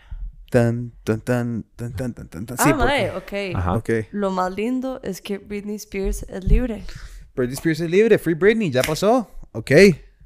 [0.50, 2.56] Tan, tan, tan, tan, tan, tan, tan, tan.
[2.58, 3.52] ah, Sí, mae, porque...
[3.52, 3.56] ok.
[3.56, 3.72] Ajá.
[3.74, 3.90] Ok.
[4.12, 6.84] Lo más lindo es que Britney Spears es libre.
[7.34, 8.18] Britney Spears es libre.
[8.18, 8.70] Free Britney.
[8.70, 9.30] Ya pasó.
[9.52, 9.70] Ok.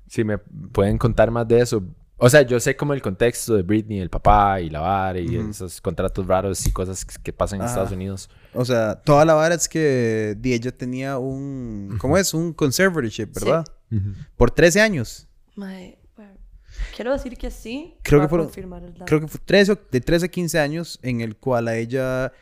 [0.08, 1.82] Si me pueden contar más de eso.
[2.18, 5.36] O sea, yo sé como el contexto de Britney, el papá y la vara y
[5.36, 7.72] esos contratos raros y cosas que, pasan en Ajá.
[7.72, 8.30] Estados Unidos.
[8.54, 11.98] O sea, toda la vara es que ella tenía un...
[12.00, 12.32] ¿Cómo es?
[12.32, 13.66] Un conservatorship, ¿verdad?
[14.36, 15.28] Por 13 años.
[15.54, 16.32] Mae, bueno,
[16.94, 17.94] quiero decir que sí.
[18.02, 18.48] Creo que fueron-.
[19.06, 22.32] Creo que fue 13, o- de 13 a 15 años en el cual a ella...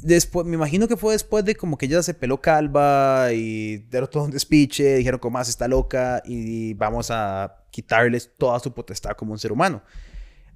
[0.00, 4.08] Después, me imagino que fue después de como que ella se peló calva y dieron
[4.08, 9.12] todo un despiche, dijeron como más está loca y vamos a quitarles toda su potestad
[9.16, 9.82] como un ser humano.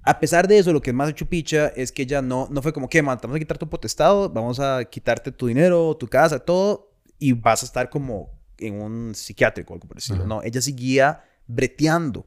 [0.04, 2.62] A pesar de eso, lo que es más hecho picha es que ella no, no
[2.62, 5.96] fue como que, man, te vamos a quitar tu potestad, vamos a quitarte tu dinero,
[5.96, 8.30] tu casa, todo, y vas a estar como
[8.66, 10.22] en un psiquiátrico o algo por decirlo.
[10.22, 10.28] Ajá.
[10.28, 12.26] No, ella seguía breteando.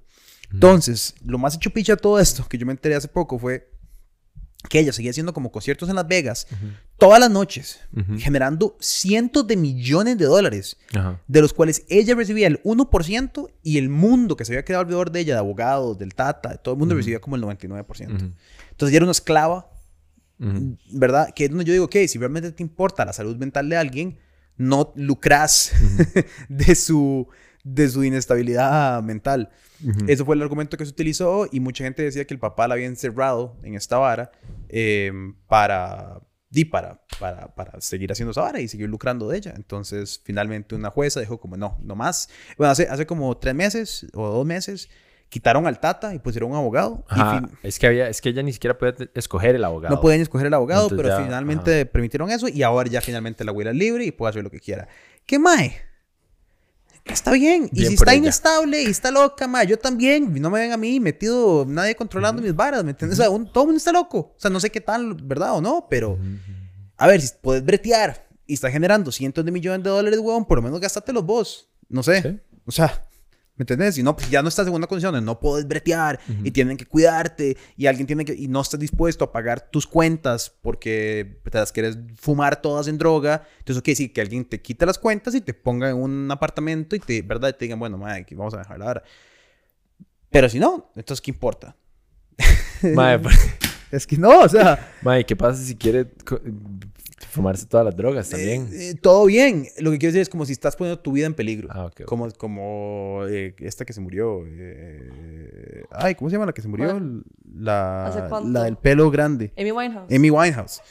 [0.51, 3.71] Entonces, lo más hecho picha de todo esto, que yo me enteré hace poco, fue
[4.69, 6.47] que ella seguía haciendo como conciertos en Las Vegas
[6.97, 7.79] todas las noches,
[8.17, 10.77] generando cientos de millones de dólares,
[11.27, 15.11] de los cuales ella recibía el 1% y el mundo que se había quedado alrededor
[15.11, 17.85] de ella, de abogados, del Tata, de todo el mundo recibía como el 99%.
[17.85, 18.31] Ujú.
[18.71, 19.71] Entonces ella era una esclava.
[20.37, 21.29] ¿verdad?
[21.33, 24.17] Que es donde yo digo, ok, si realmente te importa la salud mental de alguien,
[24.57, 25.71] no lucras
[26.49, 27.27] de, su,
[27.63, 29.51] de su inestabilidad mental.
[29.83, 30.05] Ujú.
[30.07, 32.75] Eso fue el argumento que se utilizó y mucha gente decía que el papá la
[32.75, 34.31] había encerrado en esta vara
[34.69, 35.11] eh,
[35.47, 39.53] para, di, para, para, para seguir haciendo esa vara y seguir lucrando de ella.
[39.55, 42.29] Entonces, finalmente una jueza dijo como, no, no más.
[42.57, 44.89] Bueno, hace, hace como tres meses o dos meses
[45.29, 47.03] quitaron al Tata y pusieron un abogado.
[47.09, 49.93] y Ajá, fin- Es que había, es que ella ni siquiera puede escoger el abogado.
[49.95, 53.43] no pueden escoger el abogado, Entonces pero ya, finalmente permitieron eso y ahora ya finalmente
[53.43, 54.87] la abuela es libre y puede hacer lo que quiera.
[55.25, 55.75] ¿Qué mae?
[57.05, 57.69] Está bien.
[57.71, 58.19] Y si está ella.
[58.23, 60.33] inestable y está loca, mae, yo también.
[60.41, 63.19] No me ven a mí metido, nadie controlando mis varas, ¿me entiendes?
[63.19, 64.17] O sea, un- todo el mundo está loco.
[64.35, 65.85] O sea, no sé qué tal, ¿verdad o no?
[65.89, 66.21] Pero, Ujú.
[66.97, 70.57] a ver, si puedes bretear y está generando cientos de millones de dólares, weón, por
[70.57, 71.69] lo menos gástatelos vos.
[71.89, 72.21] No sé.
[72.23, 72.39] Sí.
[72.65, 73.05] O sea,
[73.57, 73.95] ¿me entendés?
[73.95, 76.39] Si no, pues ya no estás en una condición de no puedes bretear Ujú.
[76.43, 79.87] y tienen que cuidarte y alguien tiene que, y no estás dispuesto a pagar tus
[79.87, 83.47] cuentas porque te las quieres fumar todas en droga.
[83.59, 86.95] Entonces, ok, sí, que alguien te quite las cuentas y te ponga en un apartamento
[86.95, 87.49] y te, ¿verdad?
[87.49, 89.03] Y te digan, bueno, madre, aquí vamos a dejar ahora.
[90.29, 91.75] Pero si no, entonces, ¿qué importa?
[92.81, 93.19] Mae,
[93.91, 96.05] Es que no, o sea, mae, ¿qué pasa si quiere
[97.35, 98.67] fumarse todas las drogas también?
[98.71, 99.67] eh, eh, todo bien.
[99.79, 101.67] Lo que quiero decir es como si estás poniendo tu vida en peligro.
[101.71, 102.01] ah, ok.
[102.01, 102.05] ok.
[102.05, 104.43] Como, como eh, esta que se murió.
[104.47, 106.87] eh, ay, ¿cómo se llama la que se murió?
[107.57, 108.05] La,
[108.53, 109.53] la del pelo grande.
[109.57, 110.11] Amy Winehouse.
[110.13, 110.81] Amy Winehouse.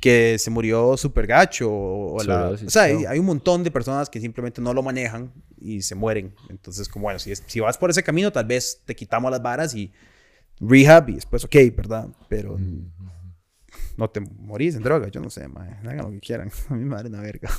[0.00, 1.70] Que se murió súper gacho.
[1.70, 4.82] O, o la- o sea, hay, hay un montón de personas que simplemente no lo
[4.82, 5.30] manejan
[5.60, 6.34] y se mueren.
[6.48, 9.42] Entonces, como bueno, si, es- si vas por ese camino, tal vez te quitamos las
[9.42, 9.92] varas y
[10.58, 12.08] rehab y después, ok, ¿verdad?
[12.28, 12.58] Pero
[13.96, 15.08] no te morís en droga.
[15.08, 15.76] Yo no sé, madre.
[15.82, 16.50] Hagan lo que quieran.
[16.68, 17.50] A mi madre una verga.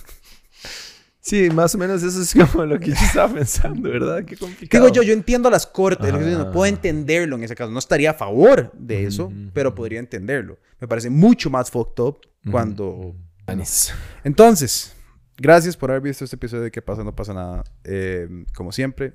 [1.20, 4.26] Sí, más o menos eso es como lo que yo estaba pensando, ¿verdad?
[4.26, 4.84] Qué complicado.
[4.86, 6.52] Digo yo, yo entiendo las cortes, lo que estoy diciendo, Ajá.
[6.52, 7.72] puedo entenderlo en ese caso.
[7.72, 9.52] No estaría a favor de eso, Ujú.
[9.54, 10.58] pero podría entenderlo.
[10.80, 13.16] Me parece mucho más fucked up cuando...
[13.46, 13.94] Anis.
[14.24, 14.94] Entonces,
[15.38, 17.04] gracias por haber visto este episodio de ¿Qué pasa?
[17.04, 17.64] No pasa nada.
[17.84, 19.14] Eh, como siempre.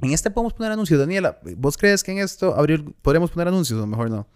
[0.00, 1.38] En este podemos poner anuncios, Daniela.
[1.56, 4.26] ¿Vos crees que en esto abrir, podríamos poner anuncios o mejor no?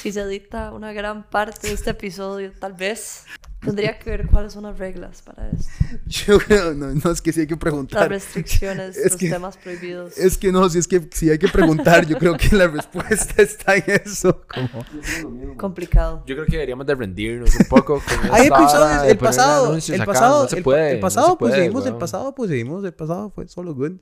[0.00, 3.24] Si se edita una gran parte de este episodio, tal vez
[3.60, 5.70] tendría que ver cuáles son las reglas para esto.
[6.06, 8.08] Yo creo, no, no, es que sí hay que Las preguntar.
[8.08, 10.18] restricciones, Es los que- temas prohibidos.
[10.18, 13.40] Es que no, si es que si hay que preguntar, yo creo que la respuesta
[13.42, 14.42] está en eso.
[14.52, 15.56] Como...
[15.56, 16.24] Complicado.
[16.26, 17.94] Yo creo que deberíamos de rendirnos un poco.
[18.00, 20.04] con Hay episodios, el pasado, el acá.
[20.06, 21.98] pasado, No se el, puede, el no pasado se puede, pusimos, el weón.
[22.00, 23.92] pasado pusimos, el pasado fue solo good.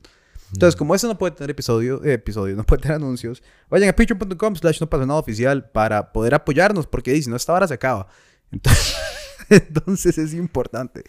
[0.53, 3.93] Entonces, como eso no puede tener episodio, eh, episodio, no puede tener anuncios, vayan a
[3.95, 7.75] patreon.com slash no pasa nada oficial para poder apoyarnos, porque dice, no, esta hora se
[7.75, 8.09] acaba.
[8.51, 8.97] Entonces,
[9.51, 11.05] entonces es importante.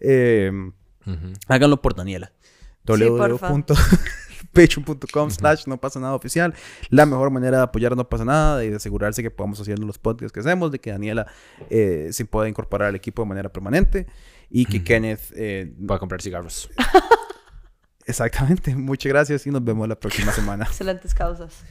[0.00, 0.50] Eh,
[1.06, 1.32] Ujú.
[1.48, 2.32] háganlo por Daniela.
[2.84, 6.54] www.patreon.com slash no pasa nada oficial.
[6.90, 9.98] La mejor manera de apoyar no pasa nada y de asegurarse que podamos hacer los
[9.98, 11.26] podcasts que hacemos, de que Daniela
[11.70, 14.06] eh, se pueda incorporar al equipo de manera permanente
[14.50, 15.32] y que Kenneth...
[15.34, 16.70] eh, Para comprar cigarros.
[18.06, 18.74] exactamente.
[18.76, 20.64] Muchas gracias y nos vemos la próxima semana.
[20.64, 21.64] Excelentes causas.